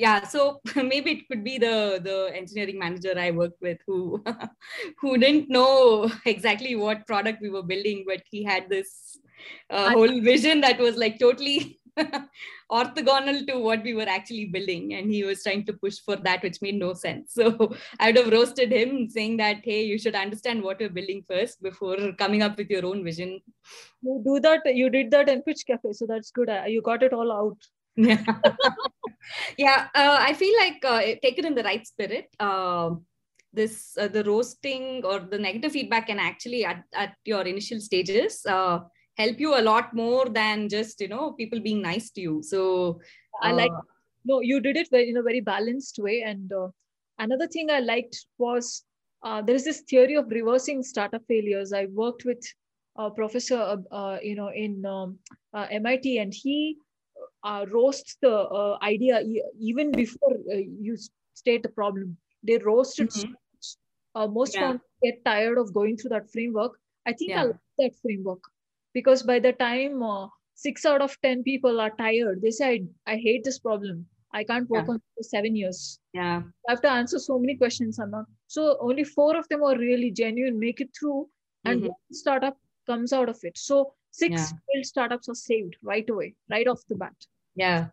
yeah, 0.00 0.26
so 0.26 0.60
maybe 0.76 1.10
it 1.12 1.28
could 1.28 1.44
be 1.44 1.58
the 1.58 2.00
the 2.02 2.18
engineering 2.34 2.78
manager 2.78 3.12
I 3.16 3.30
worked 3.30 3.60
with 3.60 3.78
who 3.86 4.22
who 5.00 5.18
didn't 5.18 5.50
know 5.50 6.10
exactly 6.34 6.76
what 6.84 7.06
product 7.06 7.42
we 7.42 7.50
were 7.50 7.66
building, 7.74 8.04
but 8.06 8.22
he 8.30 8.42
had 8.42 8.70
this 8.70 9.18
uh, 9.68 9.90
whole 9.90 10.20
vision 10.20 10.62
that 10.62 10.78
was 10.78 10.96
like 10.96 11.18
totally 11.18 11.78
orthogonal 12.72 13.38
to 13.46 13.58
what 13.58 13.82
we 13.82 13.94
were 13.94 14.08
actually 14.16 14.44
building 14.56 14.94
and 14.94 15.10
he 15.10 15.22
was 15.24 15.42
trying 15.42 15.64
to 15.66 15.72
push 15.84 15.98
for 16.04 16.16
that 16.26 16.42
which 16.42 16.60
made 16.62 16.76
no 16.82 16.90
sense 16.94 17.34
so 17.38 17.46
i 17.98 18.06
would 18.06 18.20
have 18.20 18.30
roasted 18.34 18.72
him 18.72 18.92
saying 19.16 19.36
that 19.36 19.64
hey 19.64 19.80
you 19.84 19.98
should 19.98 20.14
understand 20.14 20.62
what 20.62 20.78
we're 20.78 20.96
building 20.98 21.22
first 21.32 21.60
before 21.68 21.96
coming 22.22 22.42
up 22.46 22.56
with 22.56 22.70
your 22.70 22.86
own 22.92 23.02
vision 23.10 23.40
You 24.02 24.22
do 24.24 24.40
that. 24.40 24.62
You 24.74 24.88
did 24.90 25.10
that 25.10 25.28
in 25.28 25.42
Pitch 25.42 25.64
Cafe, 25.66 25.92
so 25.92 26.06
that's 26.06 26.30
good. 26.30 26.48
Uh, 26.48 26.62
You 26.74 26.82
got 26.82 27.02
it 27.02 27.12
all 27.12 27.32
out. 27.32 27.66
Yeah. 27.96 28.24
Yeah 29.58 29.88
uh, 29.94 30.16
i 30.20 30.32
feel 30.32 30.54
like 30.58 30.84
uh, 30.84 31.00
take 31.22 31.38
it 31.38 31.44
in 31.44 31.54
the 31.54 31.62
right 31.62 31.86
spirit. 31.86 32.28
Uh, 32.38 32.90
this 33.52 33.96
uh, 33.98 34.08
the 34.08 34.24
roasting 34.24 35.04
or 35.04 35.20
the 35.20 35.38
negative 35.38 35.72
feedback 35.72 36.06
can 36.06 36.18
actually 36.18 36.64
at, 36.64 36.84
at 36.94 37.14
your 37.24 37.42
initial 37.42 37.80
stages 37.80 38.44
uh, 38.46 38.78
help 39.16 39.40
you 39.40 39.58
a 39.58 39.62
lot 39.62 39.94
more 39.94 40.28
than 40.28 40.68
just 40.68 41.00
you 41.00 41.08
know 41.08 41.32
people 41.32 41.60
being 41.60 41.82
nice 41.82 42.10
to 42.10 42.20
you. 42.20 42.42
So 42.42 43.00
I 43.42 43.52
like 43.52 43.72
uh, 43.72 43.82
no 44.24 44.40
you 44.40 44.60
did 44.60 44.76
it 44.76 44.88
in 44.92 45.16
a 45.16 45.22
very 45.22 45.40
balanced 45.40 45.98
way. 45.98 46.22
And 46.22 46.52
uh, 46.52 46.68
another 47.18 47.48
thing 47.48 47.70
i 47.70 47.80
liked 47.80 48.24
was 48.38 48.84
uh, 49.22 49.42
there 49.42 49.56
is 49.56 49.64
this 49.64 49.82
theory 49.82 50.14
of 50.14 50.30
reversing 50.30 50.82
startup 50.82 51.22
failures. 51.28 51.72
I 51.72 51.86
worked 51.86 52.24
with 52.24 52.42
a 52.96 53.10
professor 53.10 53.58
uh, 53.58 53.76
uh, 53.94 54.18
you 54.22 54.34
know 54.34 54.50
in 54.54 54.84
um, 54.86 55.18
uh, 55.54 55.66
mit 55.80 56.06
and 56.06 56.32
he 56.32 56.76
uh, 57.44 57.64
roasts 57.72 58.16
the 58.22 58.34
uh, 58.60 58.78
idea 58.82 59.20
even 59.60 59.94
before 59.94 60.32
uh, 60.52 60.56
you 60.88 60.96
state 61.34 61.62
the 61.62 61.68
problem 61.80 62.16
they 62.42 62.58
roast 62.58 63.00
it 63.00 63.12
so 63.12 63.26
Mhm. 63.26 63.34
much. 63.34 63.66
uh, 64.14 64.26
most 64.26 64.56
Yeah. 64.56 64.58
founders 64.58 64.90
get 65.02 65.24
tired 65.24 65.58
of 65.58 65.72
going 65.74 65.96
through 65.96 66.12
that 66.14 66.30
framework 66.34 66.72
i 67.06 67.12
think 67.12 67.36
i 67.36 67.42
like 67.44 67.66
that 67.78 67.94
framework 68.02 68.42
because 68.94 69.22
by 69.22 69.38
the 69.38 69.52
time 69.52 70.02
uh, 70.02 70.26
six 70.54 70.84
out 70.84 71.00
of 71.06 71.16
ten 71.22 71.42
people 71.42 71.80
are 71.80 71.92
tired 72.04 72.40
they 72.42 72.50
say 72.50 72.68
i, 72.74 73.12
I 73.14 73.16
hate 73.16 73.44
this 73.44 73.58
problem 73.58 74.06
i 74.32 74.44
can't 74.44 74.68
work 74.70 74.88
Yeah. 74.88 74.88
on 74.88 74.96
it 74.96 75.08
for 75.16 75.22
seven 75.34 75.56
years 75.56 75.98
yeah 76.12 76.42
i 76.68 76.72
have 76.72 76.82
to 76.82 76.90
answer 76.90 77.18
so 77.18 77.38
many 77.38 77.56
questions 77.62 77.98
i'm 77.98 78.10
not 78.10 78.26
so 78.46 78.76
only 78.88 79.04
four 79.04 79.36
of 79.36 79.48
them 79.48 79.62
are 79.62 79.76
really 79.78 80.10
genuine 80.22 80.58
make 80.58 80.80
it 80.80 80.90
through 80.98 81.28
and 81.64 81.88
Mhm. 81.88 81.94
startup 82.20 82.56
comes 82.86 83.12
out 83.12 83.28
of 83.28 83.38
it 83.42 83.56
so 83.58 83.78
six 84.10 84.52
Yeah. 84.52 84.58
failed 84.66 84.86
startups 84.86 85.28
are 85.28 85.34
saved 85.34 85.76
right 85.82 86.08
away 86.10 86.34
right 86.50 86.66
off 86.68 86.80
the 86.88 86.94
bat. 86.96 87.14
Yeah. 87.54 87.88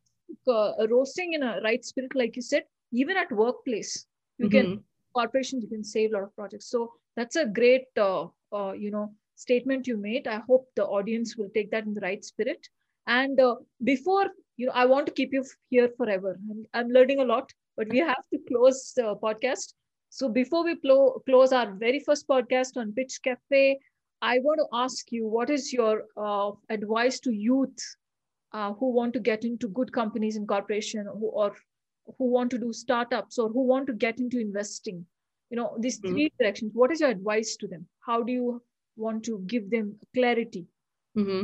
Uh, 0.48 0.74
roasting 0.90 1.34
in 1.34 1.44
a 1.44 1.60
right 1.64 1.84
spirit 1.84 2.14
like 2.16 2.36
you 2.36 2.42
said 2.42 2.64
even 2.92 3.18
at 3.18 3.32
workplace 3.32 4.06
you 4.38 4.50
can 4.50 4.68
Mhm. 4.68 4.84
corporations 5.14 5.64
you 5.64 5.70
can 5.70 5.84
save 5.84 6.12
a 6.12 6.14
lot 6.16 6.24
of 6.24 6.36
projects. 6.36 6.68
So 6.70 6.94
that's 7.16 7.36
a 7.36 7.46
great 7.46 7.88
uh, 7.98 8.28
uh, 8.54 8.72
you 8.74 8.92
know 8.92 9.06
statement 9.36 9.88
you 9.88 9.98
made. 9.98 10.28
I 10.28 10.38
hope 10.48 10.68
the 10.76 10.86
audience 10.86 11.36
will 11.38 11.50
take 11.56 11.72
that 11.72 11.86
in 11.86 11.94
the 11.94 12.02
right 12.02 12.24
spirit. 12.24 12.68
And 13.08 13.40
uh, 13.40 13.56
before 13.84 14.26
you 14.58 14.68
know 14.68 14.74
i 14.82 14.86
want 14.86 15.06
to 15.08 15.14
keep 15.20 15.34
you 15.34 15.44
here 15.70 15.90
forever. 15.98 16.38
I'm, 16.52 16.66
I'm 16.74 16.90
learning 16.90 17.20
a 17.20 17.26
lot 17.34 17.52
but 17.78 17.90
we 17.90 18.00
have 18.00 18.24
to 18.34 18.40
close 18.48 18.94
the 18.96 19.16
podcast. 19.24 19.74
So 20.10 20.30
before 20.30 20.64
we 20.64 20.76
plo- 20.76 21.24
close 21.26 21.52
our 21.54 21.74
very 21.86 22.00
first 22.00 22.28
podcast 22.28 22.78
on 22.78 22.94
pitch 22.94 23.20
cafe 23.24 23.80
i 24.22 24.40
want 24.40 24.60
to 24.60 24.68
ask 24.74 25.12
you 25.12 25.28
what 25.28 25.50
is 25.50 25.72
your 25.74 26.04
uh, 26.18 26.52
advice 26.70 27.20
to 27.20 27.32
youth 27.32 27.80
uh, 28.54 28.74
who 28.74 28.92
want 28.92 29.14
to 29.14 29.20
get 29.20 29.44
into 29.44 29.68
good 29.68 29.92
companies 29.92 30.36
and 30.36 30.48
corporation 30.48 31.06
who, 31.06 31.28
or 31.28 31.56
who 32.18 32.26
want 32.32 32.50
to 32.50 32.58
do 32.58 32.72
startups 32.74 33.38
or 33.38 33.50
who 33.50 33.64
want 33.68 33.88
to 33.88 33.94
get 33.94 34.20
into 34.20 34.40
investing 34.40 35.06
you 35.50 35.58
know 35.58 35.76
these 35.80 36.00
Mhm. 36.00 36.10
three 36.10 36.32
directions 36.40 36.72
what 36.74 36.92
is 36.92 37.00
your 37.00 37.10
advice 37.10 37.56
to 37.58 37.68
them 37.68 37.86
how 38.06 38.24
do 38.24 38.32
you 38.32 38.62
want 38.96 39.24
to 39.24 39.40
give 39.48 39.70
them 39.70 39.96
clarity 40.14 40.66
hmm 41.16 41.44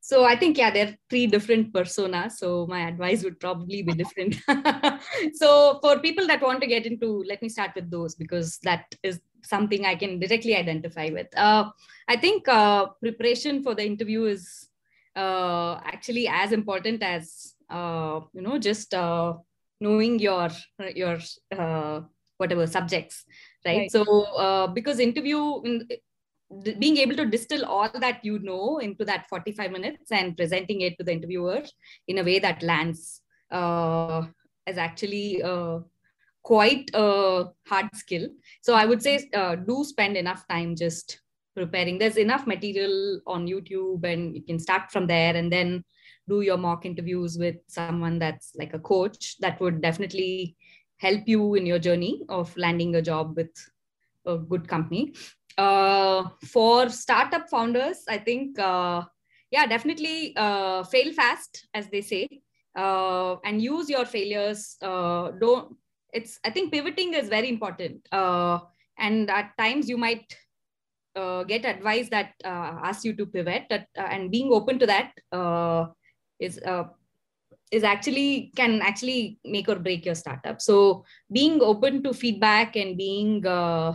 So 0.00 0.24
I 0.24 0.36
think 0.36 0.58
yeah, 0.58 0.70
there 0.70 0.86
are 0.88 0.94
three 1.08 1.26
different 1.28 1.72
personas. 1.72 2.32
So 2.32 2.66
my 2.66 2.80
advice 2.88 3.22
would 3.22 3.38
probably 3.38 3.82
be 3.82 3.92
different. 3.92 4.36
so 5.34 5.78
for 5.80 6.00
people 6.00 6.26
that 6.26 6.42
want 6.42 6.60
to 6.60 6.66
get 6.66 6.86
into, 6.86 7.24
let 7.28 7.40
me 7.40 7.48
start 7.48 7.70
with 7.76 7.90
those 7.90 8.16
because 8.16 8.58
that 8.64 8.94
is 9.02 9.20
something 9.42 9.84
I 9.84 9.94
can 9.94 10.18
directly 10.18 10.56
identify 10.56 11.10
with. 11.10 11.26
Uh, 11.36 11.70
I 12.08 12.16
think 12.16 12.48
uh, 12.48 12.86
preparation 13.00 13.62
for 13.62 13.74
the 13.74 13.84
interview 13.84 14.24
is 14.24 14.68
uh, 15.16 15.80
actually 15.84 16.28
as 16.28 16.52
important 16.52 17.02
as 17.02 17.54
uh, 17.70 18.20
you 18.32 18.42
know 18.42 18.58
just 18.58 18.94
uh, 18.94 19.34
knowing 19.80 20.18
your 20.18 20.48
your 20.94 21.18
uh, 21.56 22.00
whatever 22.38 22.66
subjects, 22.66 23.24
right? 23.64 23.78
Right. 23.78 23.92
So 23.92 24.02
uh, 24.36 24.66
because 24.68 24.98
interview 24.98 25.60
being 26.78 26.98
able 26.98 27.16
to 27.16 27.26
distill 27.26 27.64
all 27.64 27.88
that 27.94 28.24
you 28.24 28.38
know 28.38 28.78
into 28.78 29.04
that 29.04 29.28
45 29.28 29.70
minutes 29.72 30.12
and 30.12 30.36
presenting 30.36 30.82
it 30.82 30.98
to 30.98 31.04
the 31.04 31.12
interviewer 31.12 31.62
in 32.08 32.18
a 32.18 32.24
way 32.24 32.38
that 32.38 32.62
lands 32.62 33.22
uh, 33.50 34.22
is 34.66 34.78
actually 34.78 35.42
uh, 35.42 35.78
quite 36.42 36.90
a 36.94 37.44
hard 37.66 37.88
skill 37.94 38.26
so 38.62 38.74
i 38.74 38.84
would 38.84 39.02
say 39.02 39.28
uh, 39.34 39.54
do 39.54 39.84
spend 39.84 40.16
enough 40.16 40.46
time 40.48 40.74
just 40.74 41.20
preparing 41.54 41.98
there's 41.98 42.16
enough 42.16 42.46
material 42.46 43.20
on 43.26 43.46
youtube 43.46 44.04
and 44.04 44.34
you 44.34 44.42
can 44.42 44.58
start 44.58 44.90
from 44.90 45.06
there 45.06 45.36
and 45.36 45.52
then 45.52 45.84
do 46.28 46.40
your 46.40 46.56
mock 46.56 46.86
interviews 46.86 47.36
with 47.38 47.56
someone 47.66 48.18
that's 48.18 48.52
like 48.56 48.74
a 48.74 48.78
coach 48.78 49.38
that 49.38 49.60
would 49.60 49.82
definitely 49.82 50.56
help 50.96 51.22
you 51.26 51.54
in 51.54 51.66
your 51.66 51.78
journey 51.78 52.22
of 52.28 52.56
landing 52.56 52.94
a 52.94 53.02
job 53.02 53.36
with 53.36 53.50
a 54.24 54.38
good 54.38 54.66
company 54.68 55.12
uh, 55.58 56.28
for 56.46 56.88
startup 56.88 57.48
founders, 57.48 58.04
I 58.08 58.18
think, 58.18 58.58
uh, 58.58 59.02
yeah, 59.50 59.66
definitely 59.66 60.34
uh, 60.36 60.82
fail 60.84 61.12
fast, 61.12 61.66
as 61.74 61.88
they 61.88 62.00
say, 62.00 62.28
uh, 62.76 63.36
and 63.44 63.60
use 63.60 63.90
your 63.90 64.04
failures. 64.04 64.76
Uh, 64.80 65.32
don't. 65.32 65.76
It's. 66.12 66.38
I 66.44 66.50
think 66.50 66.72
pivoting 66.72 67.14
is 67.14 67.28
very 67.28 67.48
important, 67.48 68.06
uh, 68.12 68.60
and 68.98 69.30
at 69.30 69.56
times 69.58 69.88
you 69.88 69.96
might 69.96 70.36
uh, 71.16 71.44
get 71.44 71.64
advice 71.64 72.08
that 72.10 72.32
uh, 72.44 72.78
asks 72.84 73.04
you 73.04 73.14
to 73.16 73.26
pivot, 73.26 73.64
that, 73.70 73.86
uh, 73.98 74.02
and 74.02 74.30
being 74.30 74.52
open 74.52 74.78
to 74.78 74.86
that 74.86 75.12
uh, 75.32 75.86
is. 76.38 76.58
Uh, 76.58 76.84
is 77.72 77.84
actually 77.84 78.52
can 78.54 78.82
actually 78.82 79.38
make 79.44 79.66
or 79.66 79.76
break 79.76 80.04
your 80.04 80.14
startup 80.14 80.60
so 80.60 81.04
being 81.32 81.60
open 81.62 82.02
to 82.02 82.12
feedback 82.12 82.76
and 82.76 82.98
being 82.98 83.44
uh, 83.46 83.94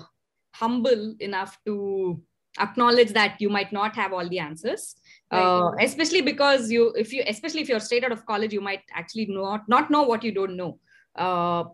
humble 0.56 1.15
enough 1.19 1.58
to 1.63 2.19
acknowledge 2.60 3.13
that 3.13 3.39
you 3.39 3.49
might 3.49 3.71
not 3.71 3.95
have 3.95 4.13
all 4.13 4.27
the 4.30 4.39
answers 4.39 4.95
uh, 5.30 5.69
especially 5.80 6.21
because 6.21 6.71
you 6.71 6.91
if 6.97 7.13
you 7.13 7.23
especially 7.27 7.62
if 7.62 7.69
you're 7.69 7.80
straight 7.80 8.03
out 8.03 8.12
of 8.12 8.25
college 8.25 8.51
you 8.51 8.62
might 8.62 8.82
actually 8.93 9.27
not 9.30 9.69
not 9.69 9.91
know 9.91 10.01
what 10.01 10.23
you 10.23 10.32
don't 10.32 10.58
know 10.58 10.80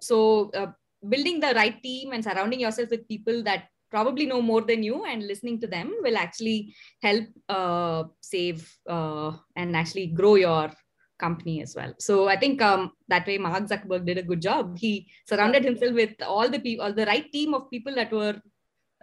so 0.01 0.51
uh, 0.55 0.71
building 1.07 1.39
the 1.39 1.53
right 1.55 1.81
team 1.83 2.13
and 2.13 2.23
surrounding 2.23 2.59
yourself 2.59 2.89
with 2.89 3.07
people 3.07 3.43
that 3.43 3.65
probably 3.91 4.25
know 4.25 4.41
more 4.41 4.61
than 4.61 4.81
you 4.81 5.05
and 5.05 5.27
listening 5.27 5.59
to 5.61 5.67
them 5.67 5.93
will 6.01 6.17
actually 6.17 6.73
help 7.01 7.25
uh, 7.49 8.03
save 8.21 8.75
uh, 8.89 9.31
and 9.55 9.75
actually 9.75 10.07
grow 10.07 10.35
your 10.35 10.71
company 11.19 11.61
as 11.61 11.75
well. 11.75 11.93
So 11.99 12.27
i 12.27 12.37
think 12.43 12.61
um, 12.61 12.91
that 13.07 13.27
way 13.27 13.37
mark 13.37 13.65
zuckerberg 13.71 14.05
did 14.05 14.17
a 14.17 14.29
good 14.31 14.41
job. 14.41 14.77
He 14.77 15.07
surrounded 15.29 15.63
himself 15.63 15.93
with 15.93 16.15
all 16.21 16.49
the 16.49 16.59
people 16.59 16.85
all 16.85 16.93
the 16.93 17.05
right 17.05 17.31
team 17.31 17.53
of 17.53 17.69
people 17.69 17.95
that 17.95 18.11
were 18.11 18.35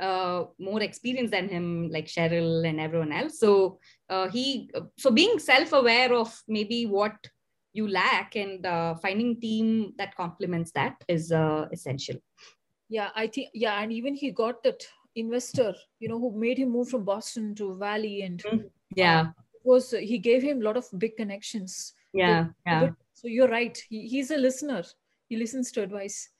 uh, 0.01 0.45
more 0.59 0.83
experienced 0.83 1.33
than 1.33 1.49
him 1.49 1.67
like 1.91 2.07
sheryl 2.07 2.67
and 2.69 2.81
everyone 2.81 3.13
else. 3.13 3.39
So 3.39 3.79
uh, 4.09 4.29
he 4.29 4.71
so 4.99 5.11
being 5.11 5.39
self-aware 5.39 6.13
of 6.15 6.37
maybe 6.49 6.87
what 6.87 7.15
you 7.73 7.89
lack 7.89 8.37
and 8.37 8.67
uh, 8.67 8.95
finding 8.97 9.41
team 9.41 9.93
that 9.97 10.17
complements 10.17 10.71
that 10.73 11.03
is 11.09 11.33
uh, 11.33 11.67
essential. 11.73 12.17
Yeah 12.89 13.11
i 13.15 13.29
think 13.29 13.51
yeah 13.55 13.81
and 13.81 13.93
even 13.93 14.17
he 14.17 14.33
got 14.33 14.65
that 14.65 14.85
investor 15.15 15.75
you 16.01 16.09
know 16.09 16.19
who 16.19 16.37
made 16.37 16.59
him 16.59 16.71
move 16.71 16.89
from 16.89 17.05
boston 17.05 17.55
to 17.55 17.77
valley 17.77 18.23
and 18.23 18.43
mm-hmm. 18.43 18.67
yeah. 18.95 19.21
uh, 19.21 19.25
was 19.65 19.91
he 19.93 20.19
gave 20.19 20.43
him 20.43 20.61
a 20.61 20.65
lot 20.65 20.77
of 20.77 20.87
big 20.99 21.17
connections. 21.17 21.93
Yeah 22.13 22.47
yeah. 22.67 22.91
so 23.15 23.29
you're 23.29 23.49
right. 23.49 23.79
He, 23.89 24.09
he's 24.09 24.31
a 24.31 24.37
listener. 24.37 24.83
He 25.29 25.37
listens 25.37 25.71
to 25.73 25.83
advice. 25.83 26.31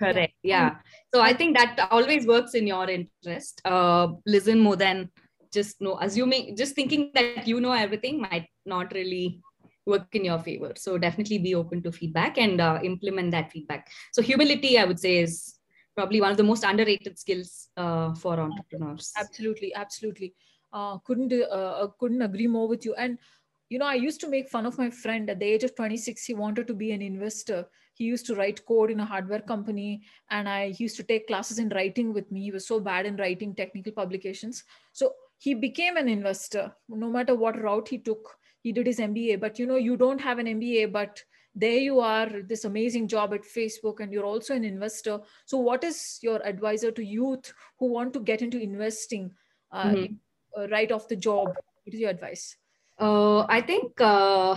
Correct. 0.00 0.32
Yeah. 0.42 0.70
yeah. 0.70 0.74
So 1.14 1.20
i 1.20 1.32
think 1.34 1.56
that 1.56 1.88
always 1.90 2.26
works 2.26 2.54
in 2.54 2.66
your 2.66 2.88
interest. 2.88 3.60
Uh 3.64 4.08
listen 4.24 4.60
more 4.60 4.76
than 4.76 5.10
just 5.52 5.80
know 5.82 5.98
assuming 6.00 6.56
just 6.56 6.74
thinking 6.74 7.10
that 7.14 7.46
you 7.46 7.60
know 7.60 7.72
everything 7.72 8.20
might 8.20 8.48
not 8.64 8.92
really 8.94 9.40
work 9.86 10.14
in 10.14 10.24
your 10.24 10.38
favor. 10.38 10.72
So 10.76 10.98
definitely 10.98 11.38
be 11.38 11.54
open 11.54 11.82
to 11.82 11.92
feedback 11.92 12.38
and 12.38 12.60
uh, 12.60 12.78
implement 12.82 13.30
that 13.32 13.50
feedback. 13.50 13.88
So 14.12 14.22
humility 14.22 14.78
i 14.78 14.84
would 14.84 15.00
say 15.00 15.18
is 15.18 15.58
probably 15.94 16.20
one 16.20 16.30
of 16.30 16.36
the 16.36 16.44
most 16.44 16.64
underrated 16.64 17.18
skills 17.18 17.68
uh, 17.76 18.14
for 18.14 18.38
entrepreneurs. 18.40 19.12
Absolutely 19.18 19.74
absolutely. 19.74 20.34
Uh, 20.72 20.98
couldn't 20.98 21.32
uh, 21.32 21.86
couldn't 21.98 22.22
agree 22.22 22.46
more 22.46 22.68
with 22.68 22.84
you. 22.84 22.94
And 22.94 23.18
you 23.68 23.78
know 23.78 23.86
i 23.86 23.94
used 23.94 24.20
to 24.20 24.28
make 24.28 24.50
fun 24.50 24.66
of 24.66 24.76
my 24.76 24.90
friend 24.90 25.30
at 25.30 25.38
the 25.40 25.46
age 25.46 25.64
of 25.64 25.74
26 25.74 26.26
he 26.26 26.34
wanted 26.34 26.66
to 26.66 26.74
be 26.74 26.92
an 26.92 27.02
investor. 27.02 27.66
He 27.94 28.04
used 28.04 28.26
to 28.26 28.34
write 28.34 28.64
code 28.66 28.90
in 28.90 29.00
a 29.00 29.04
hardware 29.04 29.40
company 29.40 30.02
and 30.30 30.48
i 30.48 30.74
used 30.78 30.96
to 30.96 31.02
take 31.02 31.26
classes 31.26 31.58
in 31.58 31.70
writing 31.70 32.12
with 32.12 32.30
me. 32.30 32.42
He 32.42 32.50
was 32.50 32.66
so 32.66 32.80
bad 32.80 33.06
in 33.06 33.16
writing 33.16 33.54
technical 33.54 33.92
publications. 33.92 34.64
So 34.92 35.12
he 35.38 35.54
became 35.54 35.96
an 35.96 36.08
investor. 36.08 36.72
No 36.88 37.10
matter 37.10 37.34
what 37.34 37.60
route 37.60 37.88
he 37.88 37.98
took 37.98 38.36
he 38.62 38.72
did 38.72 38.86
his 38.86 38.98
mba 38.98 39.38
but 39.40 39.58
you 39.58 39.66
know 39.66 39.76
you 39.76 39.96
don't 39.96 40.20
have 40.20 40.38
an 40.38 40.46
mba 40.46 40.90
but 40.90 41.22
there 41.54 41.78
you 41.78 42.00
are 42.00 42.28
this 42.48 42.64
amazing 42.64 43.06
job 43.08 43.34
at 43.34 43.42
facebook 43.42 44.00
and 44.00 44.12
you're 44.12 44.24
also 44.24 44.54
an 44.54 44.64
investor. 44.64 45.20
So 45.44 45.58
what 45.58 45.84
is 45.84 46.18
your 46.22 46.40
advisor 46.46 46.90
to 46.90 47.04
youth 47.04 47.52
who 47.78 47.92
want 47.92 48.14
to 48.14 48.20
get 48.20 48.40
into 48.40 48.58
investing 48.58 49.32
uh, 49.70 49.84
mm-hmm. 49.84 50.14
uh, 50.58 50.68
right 50.68 50.90
off 50.90 51.08
the 51.08 51.16
job? 51.16 51.48
What 51.48 51.94
is 51.94 52.00
your 52.00 52.10
advice? 52.10 52.56
Uh, 52.98 53.44
i 53.48 53.60
think 53.60 54.00
uh, 54.00 54.54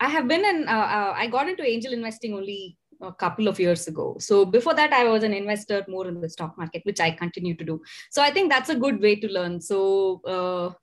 i 0.00 0.08
have 0.08 0.28
been 0.28 0.44
in 0.44 0.68
uh, 0.68 0.88
uh, 0.98 1.12
i 1.16 1.26
got 1.26 1.48
into 1.48 1.64
angel 1.64 1.92
investing 1.92 2.32
only 2.32 2.78
a 3.02 3.12
couple 3.12 3.48
of 3.48 3.58
years 3.58 3.88
ago. 3.88 4.16
So 4.20 4.44
before 4.44 4.74
that 4.74 4.92
i 4.92 5.02
was 5.04 5.24
an 5.24 5.34
investor 5.34 5.84
more 5.88 6.06
in 6.06 6.20
the 6.20 6.28
stock 6.28 6.56
market 6.56 6.82
which 6.84 7.00
i 7.00 7.10
continue 7.10 7.56
to 7.56 7.64
do. 7.64 7.82
So 8.12 8.22
i 8.22 8.30
think 8.30 8.50
that's 8.50 8.70
a 8.70 8.76
good 8.76 9.00
way 9.00 9.16
to 9.16 9.28
learn. 9.28 9.60
So 9.60 10.78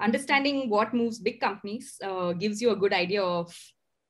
understanding 0.00 0.68
what 0.68 0.94
moves 0.94 1.18
big 1.18 1.40
companies 1.40 1.96
uh, 2.02 2.32
gives 2.32 2.60
you 2.60 2.70
a 2.70 2.76
good 2.76 2.92
idea 2.92 3.22
of 3.22 3.54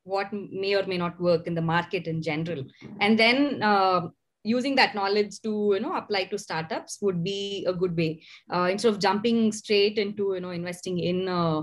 what 0.05 0.33
may 0.33 0.75
or 0.75 0.87
may 0.87 0.99
not 0.99 1.21
work 1.21 1.47
in 1.47 1.55
the 1.55 1.63
market 1.63 2.07
in 2.07 2.23
general. 2.23 2.65
And 3.01 3.19
then 3.19 3.63
uh, 3.63 4.09
using 4.45 4.75
that 4.75 4.95
knowledge 4.95 5.41
to 5.43 5.73
you 5.75 5.81
know 5.81 5.95
apply 5.95 6.25
to 6.25 6.39
startups 6.39 6.99
would 7.01 7.23
be 7.23 7.65
a 7.69 7.73
good 7.73 7.97
way. 7.97 8.23
Uh, 8.53 8.69
instead 8.71 8.93
of 8.93 8.99
jumping 8.99 9.53
straight 9.53 9.99
into 9.99 10.35
you 10.35 10.41
know 10.41 10.51
investing 10.51 10.99
in 10.99 11.29
uh, 11.29 11.63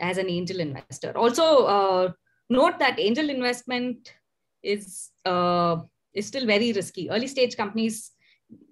as 0.00 0.18
an 0.18 0.30
angel 0.30 0.60
investor. 0.60 1.16
Also 1.16 1.66
uh, 1.66 2.12
note 2.50 2.78
that 2.78 2.98
angel 2.98 3.30
investment 3.30 4.12
is 4.62 5.10
uh, 5.24 5.76
is 6.14 6.26
still 6.26 6.46
very 6.46 6.72
risky. 6.72 7.10
Early 7.10 7.26
stage 7.26 7.56
companies 7.56 8.12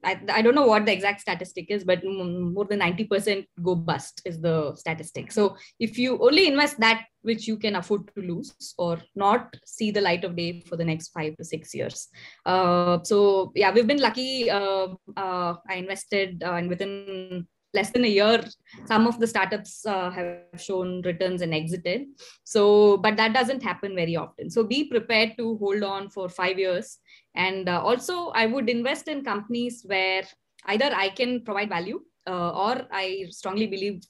I, 0.04 0.20
I 0.32 0.42
don't 0.42 0.54
know 0.54 0.66
what 0.66 0.84
the 0.84 0.92
exact 0.92 1.20
statistic 1.20 1.66
is, 1.70 1.84
but 1.84 2.04
more 2.04 2.64
than 2.64 2.80
90% 2.80 3.46
go 3.62 3.74
bust 3.74 4.20
is 4.24 4.40
the 4.40 4.74
statistic. 4.74 5.32
So 5.32 5.56
if 5.78 5.98
you 5.98 6.18
only 6.20 6.48
invest 6.48 6.80
that 6.80 7.04
which 7.22 7.46
you 7.46 7.56
can 7.56 7.76
afford 7.76 8.10
to 8.14 8.22
lose 8.22 8.74
or 8.78 9.00
not 9.14 9.54
see 9.64 9.90
the 9.90 10.00
light 10.00 10.24
of 10.24 10.36
day 10.36 10.60
for 10.66 10.76
the 10.76 10.84
next 10.84 11.08
five 11.08 11.36
to 11.36 11.44
six 11.44 11.72
years. 11.74 12.08
Uh, 12.44 12.98
so 13.04 13.52
yeah, 13.54 13.72
we've 13.72 13.86
been 13.86 14.00
lucky. 14.00 14.50
Uh, 14.50 14.88
uh, 15.16 15.54
I 15.68 15.74
invested 15.74 16.42
uh, 16.44 16.54
and 16.54 16.68
within 16.68 17.46
less 17.74 17.90
than 17.90 18.04
a 18.04 18.08
year, 18.08 18.44
some 18.86 19.06
of 19.06 19.18
the 19.18 19.26
startups 19.26 19.86
uh, 19.86 20.10
have 20.10 20.60
shown 20.60 21.02
returns 21.02 21.42
and 21.42 21.54
exited. 21.54 22.06
So, 22.44 22.98
but 22.98 23.16
that 23.16 23.32
doesn't 23.32 23.62
happen 23.62 23.94
very 23.94 24.16
often. 24.16 24.50
So 24.50 24.62
be 24.62 24.84
prepared 24.84 25.36
to 25.38 25.56
hold 25.56 25.82
on 25.82 26.10
for 26.10 26.28
five 26.28 26.58
years 26.58 26.98
and 27.34 27.68
uh, 27.68 27.80
also 27.80 28.28
i 28.30 28.46
would 28.46 28.68
invest 28.68 29.08
in 29.08 29.24
companies 29.24 29.82
where 29.86 30.22
either 30.66 30.90
i 30.94 31.08
can 31.08 31.42
provide 31.42 31.68
value 31.68 32.00
uh, 32.26 32.50
or 32.50 32.86
i 32.90 33.26
strongly 33.30 33.66
believe 33.66 34.02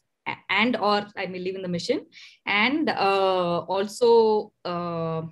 and 0.51 0.77
or 0.77 1.07
i 1.17 1.27
believe 1.27 1.55
in 1.55 1.63
the 1.63 1.69
mission 1.69 2.05
and 2.47 2.89
uh, 2.89 3.59
also 3.61 4.53
uh, 4.65 5.23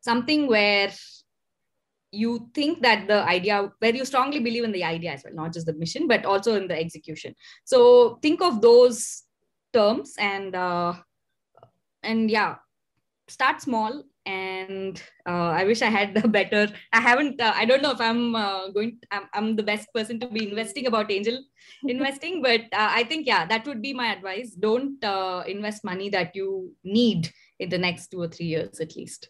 something 0.00 0.46
where 0.46 0.92
you 2.14 2.48
think 2.54 2.82
that 2.82 3.06
the 3.08 3.22
idea 3.24 3.70
where 3.78 3.94
you 3.94 4.04
strongly 4.04 4.40
believe 4.40 4.64
in 4.64 4.72
the 4.72 4.84
idea 4.84 5.12
as 5.12 5.24
well 5.24 5.34
not 5.34 5.52
just 5.52 5.66
the 5.66 5.72
mission 5.74 6.06
but 6.08 6.24
also 6.24 6.54
in 6.56 6.68
the 6.68 6.78
execution. 6.78 7.34
So 7.64 8.18
think 8.22 8.42
of 8.42 8.60
those 8.60 9.24
terms 9.72 10.14
and 10.18 10.54
uh, 10.54 10.94
and 12.02 12.30
yeah 12.30 12.56
start 13.28 13.60
small 13.60 14.04
and 14.26 15.02
uh, 15.26 15.50
i 15.60 15.64
wish 15.64 15.82
i 15.82 15.90
had 15.90 16.14
the 16.18 16.28
better 16.28 16.68
i 16.92 17.00
haven't 17.00 17.40
uh, 17.40 17.52
i 17.56 17.64
don't 17.64 17.82
know 17.82 17.90
if 17.90 18.00
i'm 18.00 18.34
uh, 18.34 18.68
going 18.68 18.98
I'm, 19.10 19.24
I'm 19.34 19.56
the 19.56 19.62
best 19.62 19.92
person 19.94 20.18
to 20.20 20.28
be 20.28 20.48
investing 20.48 20.86
about 20.86 21.10
angel 21.10 21.42
investing 21.88 22.42
but 22.42 22.62
uh, 22.72 22.90
i 23.00 23.04
think 23.04 23.26
yeah 23.26 23.44
that 23.46 23.66
would 23.66 23.82
be 23.82 23.92
my 23.92 24.12
advice. 24.12 24.50
Don't 24.52 25.02
uh, 25.04 25.42
invest 25.46 25.84
money 25.84 26.08
that 26.10 26.34
you 26.34 26.72
need 26.84 27.30
in 27.58 27.68
the 27.68 27.78
next 27.78 28.08
two 28.08 28.20
or 28.20 28.28
three 28.28 28.46
years 28.46 28.80
at 28.80 28.96
least 28.96 29.28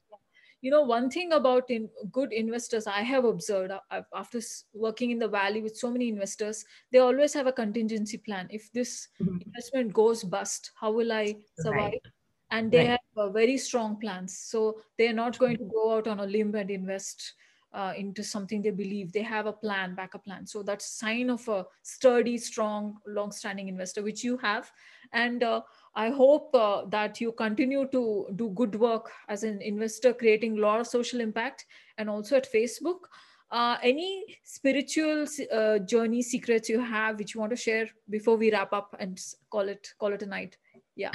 you 0.65 0.71
know 0.71 0.81
one 0.81 1.11
thing 1.11 1.33
about 1.37 1.69
in 1.69 1.89
good 2.11 2.33
investors 2.33 2.87
i 2.87 3.01
have 3.03 3.27
observed 3.31 3.71
uh, 3.71 4.01
after 4.15 4.41
working 4.73 5.11
in 5.11 5.19
the 5.19 5.29
valley 5.29 5.61
with 5.61 5.77
so 5.77 5.91
many 5.91 6.09
investors 6.09 6.65
they 6.91 7.01
always 7.01 7.35
have 7.35 7.47
a 7.47 7.53
contingency 7.53 8.17
plan. 8.17 8.49
If 8.51 8.73
this 8.73 9.09
mm-hmm. 9.21 9.39
investment 9.47 9.93
goes 9.93 10.25
bust 10.25 10.71
how 10.81 10.91
will 10.93 11.13
i 11.13 11.37
survive? 11.59 11.93
Right. 11.93 12.07
And 12.51 12.71
they 12.71 12.79
right. 12.79 12.89
have 12.91 13.01
uh, 13.17 13.31
very 13.31 13.57
strong 13.59 13.99
plans. 14.01 14.39
So 14.39 14.81
they're 14.97 15.13
not 15.13 15.39
going 15.39 15.57
to 15.59 15.65
go 15.65 15.97
out 15.97 16.07
on 16.07 16.21
a 16.21 16.27
limb 16.27 16.55
and 16.55 16.71
invest 16.71 17.35
uh, 17.75 17.93
into 17.97 18.23
something 18.23 18.63
they 18.63 18.71
believe. 18.71 19.13
They 19.13 19.23
have 19.23 19.47
a 19.47 19.53
plan 19.53 19.95
backup 19.95 20.25
plan. 20.25 20.47
So 20.47 20.63
that's 20.63 20.87
sign 20.87 21.29
of 21.29 21.47
a 21.49 21.67
sturdy 21.83 22.39
strong 22.39 22.99
long 23.07 23.33
standing 23.33 23.69
investor 23.69 24.03
which 24.03 24.23
you 24.25 24.37
have. 24.39 24.71
And 25.13 25.43
uh, 25.43 25.63
i 25.97 26.11
hope 26.11 26.55
uh, 26.55 26.85
that 26.89 27.21
you 27.21 27.33
continue 27.33 27.87
to 27.93 28.27
do 28.37 28.49
good 28.51 28.75
work 28.75 29.11
as 29.29 29.45
an 29.45 29.61
investor 29.63 30.13
creating 30.13 30.59
a 30.59 30.61
lot 30.61 30.81
of 30.81 30.87
social 30.87 31.21
impact 31.21 31.67
and 31.99 32.11
also 32.11 32.37
at 32.37 32.53
facebook. 32.53 33.07
Uh, 33.51 33.77
any 33.83 34.25
spiritual 34.43 35.27
uh, 35.53 35.79
journey 35.79 36.23
secrets 36.23 36.69
you 36.69 36.81
have 36.81 37.19
which 37.19 37.35
you 37.35 37.41
want 37.41 37.51
to 37.51 37.57
share 37.57 37.87
before 38.11 38.37
we 38.37 38.51
wrap 38.51 38.73
up 38.73 38.97
and 38.99 39.21
call 39.51 39.69
it 39.69 39.91
call 39.99 40.13
it 40.13 40.23
a 40.23 40.27
night 40.27 40.57
yeah. 40.97 41.11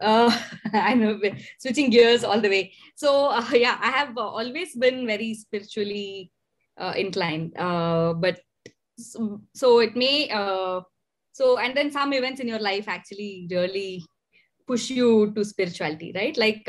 Uh, 0.00 0.30
i 0.72 0.94
know. 0.94 1.18
Switching 1.58 1.90
gears 1.90 2.24
all 2.24 2.40
the 2.40 2.48
way. 2.48 2.72
So 2.94 3.30
uh, 3.30 3.48
yeah 3.52 3.78
i 3.80 3.90
have 3.90 4.16
uh, 4.16 4.26
always 4.26 4.74
been 4.74 5.06
very 5.06 5.34
spiritually 5.34 6.30
uh, 6.78 6.94
inclined. 6.96 7.56
Uh, 7.56 8.14
but 8.14 8.40
so, 8.98 9.40
so, 9.54 9.80
it 9.80 9.96
may 9.96 10.30
uh, 10.30 10.80
so 11.32 11.58
and 11.58 11.76
then 11.76 11.90
some 11.90 12.12
events 12.12 12.40
in 12.40 12.48
your 12.48 12.60
life 12.60 12.88
actually 12.88 13.48
really 13.50 14.04
push 14.66 14.90
you 14.90 15.32
to 15.34 15.44
spirituality 15.44 16.12
right? 16.14 16.36
Like 16.36 16.62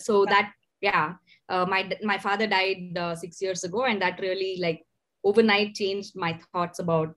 so 0.00 0.24
that 0.26 0.52
yeah 0.80 1.14
my 1.48 1.90
my 2.02 2.18
father 2.18 2.46
died 2.46 2.98
six 3.18 3.40
years 3.40 3.64
ago 3.64 3.84
and 3.84 4.02
that 4.02 4.20
really 4.20 4.58
like 4.60 4.82
overnight 5.24 5.74
changed 5.74 6.12
my 6.16 6.38
thoughts 6.52 6.78
about 6.78 7.14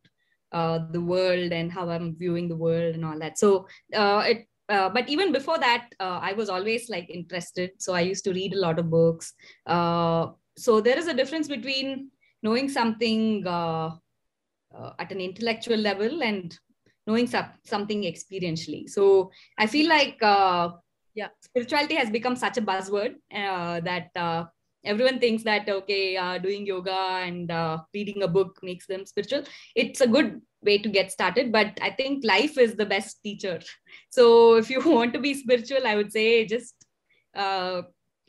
uh, 0.53 0.79
the 0.91 1.01
world 1.01 1.51
and 1.51 1.71
how 1.71 1.89
I'm 1.89 2.15
viewing 2.15 2.47
the 2.47 2.55
world 2.55 2.95
and 2.95 3.03
all 3.03 3.17
that. 3.19 3.37
So 3.37 3.67
uh, 3.93 4.23
it, 4.25 4.47
uh, 4.69 4.89
but 4.89 5.09
even 5.09 5.31
before 5.31 5.57
that, 5.57 5.89
uh, 5.99 6.19
I 6.21 6.33
was 6.33 6.49
always 6.49 6.89
like 6.89 7.09
interested. 7.09 7.71
So 7.79 7.93
I 7.93 8.01
used 8.01 8.23
to 8.25 8.33
read 8.33 8.53
a 8.53 8.59
lot 8.59 8.79
of 8.79 8.89
books. 8.89 9.33
Uh, 9.65 10.27
so 10.57 10.79
there 10.79 10.97
is 10.97 11.07
a 11.07 11.13
difference 11.13 11.47
between 11.47 12.11
knowing 12.43 12.69
something 12.69 13.45
uh, 13.47 13.91
at 14.99 15.11
an 15.11 15.19
intellectual 15.19 15.77
level 15.77 16.23
and 16.23 16.57
knowing 17.05 17.27
something 17.27 18.03
experientially. 18.03 18.89
So 18.89 19.31
I 19.57 19.67
feel 19.67 19.89
like 19.89 20.17
yeah, 21.15 21.27
spirituality 21.41 21.95
has 21.95 22.09
become 22.09 22.35
such 22.35 22.57
a 22.57 22.61
buzzword 22.61 23.15
that 23.31 24.09
everyone 24.85 25.19
thinks 25.19 25.43
that 25.43 25.67
okay 25.69 26.17
uh, 26.17 26.37
doing 26.37 26.65
yoga 26.65 27.19
and 27.21 27.51
uh, 27.51 27.77
reading 27.93 28.23
a 28.23 28.27
book 28.27 28.59
makes 28.63 28.87
them 28.87 29.05
spiritual. 29.05 29.43
It's 29.75 30.01
a 30.01 30.07
good 30.07 30.41
way 30.63 30.77
to 30.77 30.89
get 30.89 31.11
started 31.11 31.51
but 31.51 31.77
i 31.81 31.89
think 31.89 32.23
life 32.23 32.57
is 32.57 32.75
the 32.75 32.85
best 32.85 33.21
teacher. 33.23 33.59
So 34.09 34.55
if 34.55 34.69
you 34.69 34.81
want 34.97 35.13
to 35.13 35.19
be 35.19 35.33
spiritual 35.33 35.85
i 35.85 35.95
would 35.95 36.11
say 36.11 36.45
just 36.45 36.85
uh, 37.35 37.81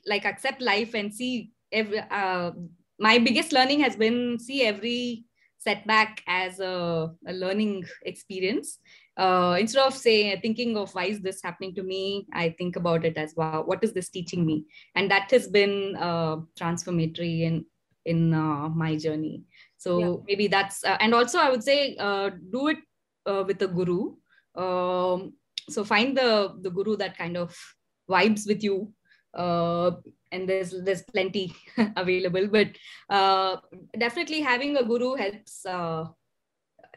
like 0.06 0.24
accept 0.24 0.60
life 0.60 0.94
and 0.94 1.14
see 1.14 1.50
every 1.72 1.98
uh, 2.10 2.50
my 2.98 3.18
biggest 3.18 3.52
learning 3.52 3.80
has 3.80 3.96
been 3.96 4.38
see 4.38 4.62
every 4.62 5.24
setback 5.58 6.22
as 6.26 6.60
a, 6.60 7.10
a 7.26 7.32
learning 7.32 7.84
experience 8.02 8.78
uh, 9.16 9.56
instead 9.58 9.86
of 9.86 9.94
say 9.94 10.38
thinking 10.40 10.76
of 10.76 10.92
why 10.94 11.04
is 11.04 11.20
this 11.20 11.40
happening 11.42 11.74
to 11.74 11.82
me 11.82 12.26
i 12.32 12.48
think 12.58 12.76
about 12.76 13.04
it 13.04 13.16
as 13.16 13.34
wow 13.36 13.62
what 13.64 13.82
is 13.84 13.92
this 13.92 14.08
teaching 14.08 14.44
me? 14.44 14.64
And 14.94 15.10
that 15.10 15.30
has 15.30 15.48
been 15.48 15.96
uh, 15.96 16.36
transformatory 16.56 17.44
in 17.44 17.66
in 18.04 18.34
uh, 18.34 18.68
my 18.68 18.96
journey. 18.96 19.44
So 19.78 19.98
yeah. 19.98 20.16
maybe 20.26 20.46
that's 20.48 20.84
uh, 20.84 20.96
and 21.00 21.14
also 21.14 21.38
i 21.38 21.50
would 21.50 21.62
say 21.62 21.96
uh, 21.96 22.30
do 22.50 22.68
it 22.68 22.78
uh, 23.26 23.44
with 23.46 23.62
a 23.62 23.68
guru. 23.68 24.14
Um, 24.54 25.34
so 25.68 25.84
find 25.84 26.16
the 26.16 26.54
the 26.60 26.70
guru 26.70 26.96
that 26.96 27.16
kind 27.16 27.36
of 27.36 27.56
vibes 28.08 28.46
with 28.46 28.62
you. 28.62 28.92
And 29.34 30.48
there's 30.48 30.74
there's 30.82 31.02
plenty 31.02 31.54
available 31.96 32.48
but 32.48 32.68
definitely 33.96 34.40
having 34.40 34.76
a 34.76 34.82
guru 34.82 35.14
helps 35.14 35.64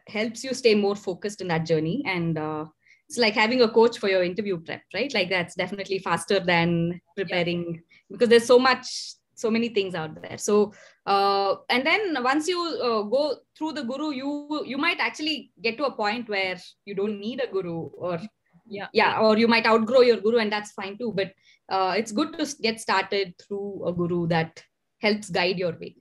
helps 0.08 0.44
you 0.44 0.54
stay 0.54 0.76
more 0.76 0.96
focused 0.96 1.42
in 1.42 1.48
that 1.50 1.66
journey. 1.66 2.04
And 2.06 2.38
uh, 2.38 2.66
it's 3.08 3.18
like 3.18 3.34
having 3.34 3.62
a 3.62 3.70
coach 3.70 3.98
for 4.00 4.10
your 4.10 4.24
interview 4.24 4.60
prep 4.60 4.82
right? 4.94 5.14
Like 5.14 5.30
that's 5.30 5.56
definitely 5.56 6.00
faster 6.00 6.40
than 6.40 7.00
preparing 7.16 7.76
yeah. 7.76 7.82
because 8.12 8.30
there's 8.30 8.46
so 8.46 8.60
much 8.60 8.88
so 9.34 9.52
many 9.52 9.70
things 9.70 9.94
out 9.94 10.20
there. 10.22 10.38
So 10.38 10.74
uh, 11.06 11.56
and 11.70 11.86
then 11.86 12.22
once 12.24 12.48
you 12.48 12.60
uh, 12.60 13.04
go 13.04 13.38
through 13.58 13.74
the 13.74 13.84
guru 13.84 14.12
you 14.12 14.64
you 14.66 14.78
might 14.78 15.00
actually 15.00 15.52
get 15.62 15.78
to 15.78 15.86
a 15.86 15.96
point 15.96 16.28
where 16.28 16.58
you 16.86 16.96
don't 16.96 17.20
need 17.20 17.42
a 17.42 17.52
guru 17.52 17.90
or 17.98 18.20
yeah. 18.66 18.88
yeah 18.94 19.20
or 19.20 19.38
you 19.38 19.48
might 19.48 19.66
outgrow 19.66 20.02
your 20.02 20.18
guru 20.18 20.40
and 20.40 20.52
that's 20.52 20.72
fine 20.72 20.98
too. 20.98 21.14
But 21.16 21.32
uh, 21.70 21.94
it's 21.96 22.12
good 22.12 22.38
to 22.38 22.56
get 22.62 22.82
started 22.82 23.36
through 23.40 23.86
a 23.88 23.94
guru 23.94 24.28
that 24.28 24.62
helps 25.00 25.30
guide 25.30 25.60
your 25.60 25.78
way. 25.80 25.96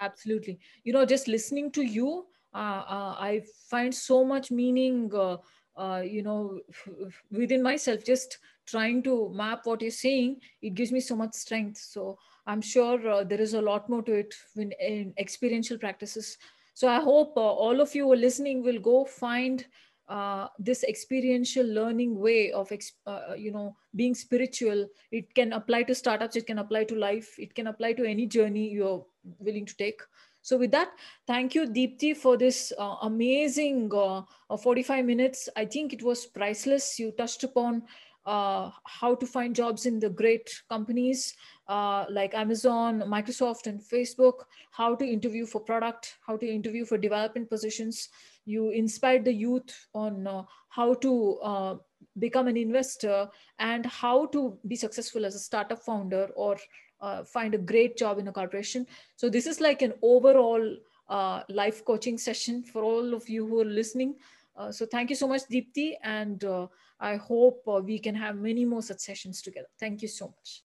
Absolutely. 0.00 0.60
You 0.84 0.92
know 0.92 1.04
just 1.04 1.26
listening 1.26 1.72
to 1.72 1.82
you 1.82 2.26
I 2.54 3.42
find 3.68 3.94
so 3.94 4.24
much 4.24 4.50
meaning, 4.50 5.10
uh, 5.14 6.02
you 6.04 6.22
know, 6.22 6.60
within 7.30 7.62
myself. 7.62 8.04
Just 8.04 8.38
trying 8.66 9.02
to 9.02 9.30
map 9.34 9.60
what 9.64 9.82
you're 9.82 9.90
saying, 9.90 10.40
it 10.62 10.74
gives 10.74 10.92
me 10.92 11.00
so 11.00 11.16
much 11.16 11.34
strength. 11.34 11.78
So 11.78 12.18
I'm 12.46 12.60
sure 12.60 13.24
there 13.24 13.40
is 13.40 13.54
a 13.54 13.60
lot 13.60 13.88
more 13.88 14.02
to 14.02 14.12
it 14.12 14.34
in, 14.56 14.72
in 14.80 15.14
experiential 15.18 15.78
practices. 15.78 16.38
So 16.74 16.88
I 16.88 17.00
hope 17.00 17.34
all 17.36 17.80
of 17.80 17.94
you 17.94 18.04
who 18.04 18.12
are 18.12 18.16
listening 18.16 18.62
will 18.62 18.80
go 18.80 19.04
find 19.04 19.64
uh, 20.08 20.48
this 20.58 20.84
experiential 20.84 21.64
learning 21.64 22.18
way 22.18 22.52
of 22.52 22.70
uh, 23.06 23.34
you 23.38 23.50
know 23.50 23.74
being 23.96 24.14
spiritual 24.14 24.86
it 25.10 25.34
can 25.34 25.54
apply 25.54 25.82
to 25.82 25.94
startups 25.94 26.36
it 26.36 26.46
can 26.46 26.58
apply 26.58 26.84
to 26.84 26.94
life 26.94 27.34
it 27.38 27.54
can 27.54 27.68
apply 27.68 27.90
to 27.94 28.04
any 28.04 28.26
journey 28.26 28.68
you're 28.68 29.02
willing 29.38 29.64
to 29.64 29.74
take 29.76 30.02
so 30.44 30.58
with 30.58 30.72
that, 30.72 30.90
thank 31.26 31.54
you, 31.54 31.66
Deepti, 31.66 32.14
for 32.14 32.36
this 32.36 32.70
uh, 32.78 32.96
amazing 33.00 33.90
uh, 33.94 34.20
uh 34.50 34.56
45 34.58 35.02
minutes. 35.06 35.48
I 35.56 35.64
think 35.64 35.94
it 35.94 36.02
was 36.02 36.26
priceless. 36.26 36.98
You 36.98 37.12
touched 37.12 37.44
upon 37.44 37.84
uh, 38.26 38.70
how 38.84 39.14
to 39.14 39.26
find 39.26 39.56
jobs 39.56 39.86
in 39.86 39.98
the 39.98 40.10
great 40.10 40.50
companies 40.68 41.34
uh, 41.68 42.04
like 42.10 42.34
Amazon, 42.34 43.00
Microsoft, 43.06 43.66
and 43.66 43.80
Facebook, 43.80 44.44
how 44.70 44.94
to 44.94 45.06
interview 45.06 45.46
for 45.46 45.62
product, 45.62 46.18
how 46.26 46.36
to 46.36 46.46
interview 46.46 46.84
for 46.84 46.98
development 46.98 47.48
positions. 47.48 48.10
You 48.44 48.68
inspired 48.68 49.24
the 49.24 49.32
youth 49.32 49.86
on 49.94 50.26
uh, 50.26 50.42
how 50.68 50.92
to 50.92 51.38
uh, 51.42 51.76
become 52.18 52.48
an 52.48 52.58
investor 52.58 53.30
and 53.58 53.86
how 53.86 54.26
to 54.26 54.58
be 54.68 54.76
successful 54.76 55.24
as 55.24 55.34
a 55.34 55.38
startup 55.38 55.82
founder 55.82 56.28
or 56.36 56.58
uh, 57.04 57.24
find 57.24 57.54
a 57.54 57.58
great 57.72 57.96
job 58.02 58.18
in 58.18 58.28
a 58.28 58.32
corporation. 58.32 58.86
So 59.16 59.28
this 59.28 59.46
is 59.46 59.60
like 59.60 59.82
an 59.82 59.94
overall 60.02 60.76
uh, 61.08 61.42
life 61.48 61.84
coaching 61.84 62.18
session 62.18 62.62
for 62.62 62.82
all 62.82 63.14
of 63.14 63.28
you 63.28 63.46
who 63.46 63.60
are 63.60 63.72
listening. 63.80 64.16
Uh, 64.56 64.70
so 64.72 64.86
thank 64.86 65.10
you 65.10 65.16
so 65.16 65.28
much, 65.28 65.42
Deepti, 65.52 65.94
and 66.02 66.44
uh, 66.44 66.66
I 67.00 67.16
hope 67.16 67.62
uh, 67.68 67.80
we 67.84 67.98
can 67.98 68.14
have 68.14 68.36
many 68.36 68.64
more 68.64 68.82
such 68.82 69.00
sessions 69.00 69.42
together. 69.42 69.68
Thank 69.78 70.02
you 70.02 70.08
so 70.08 70.26
much. 70.28 70.63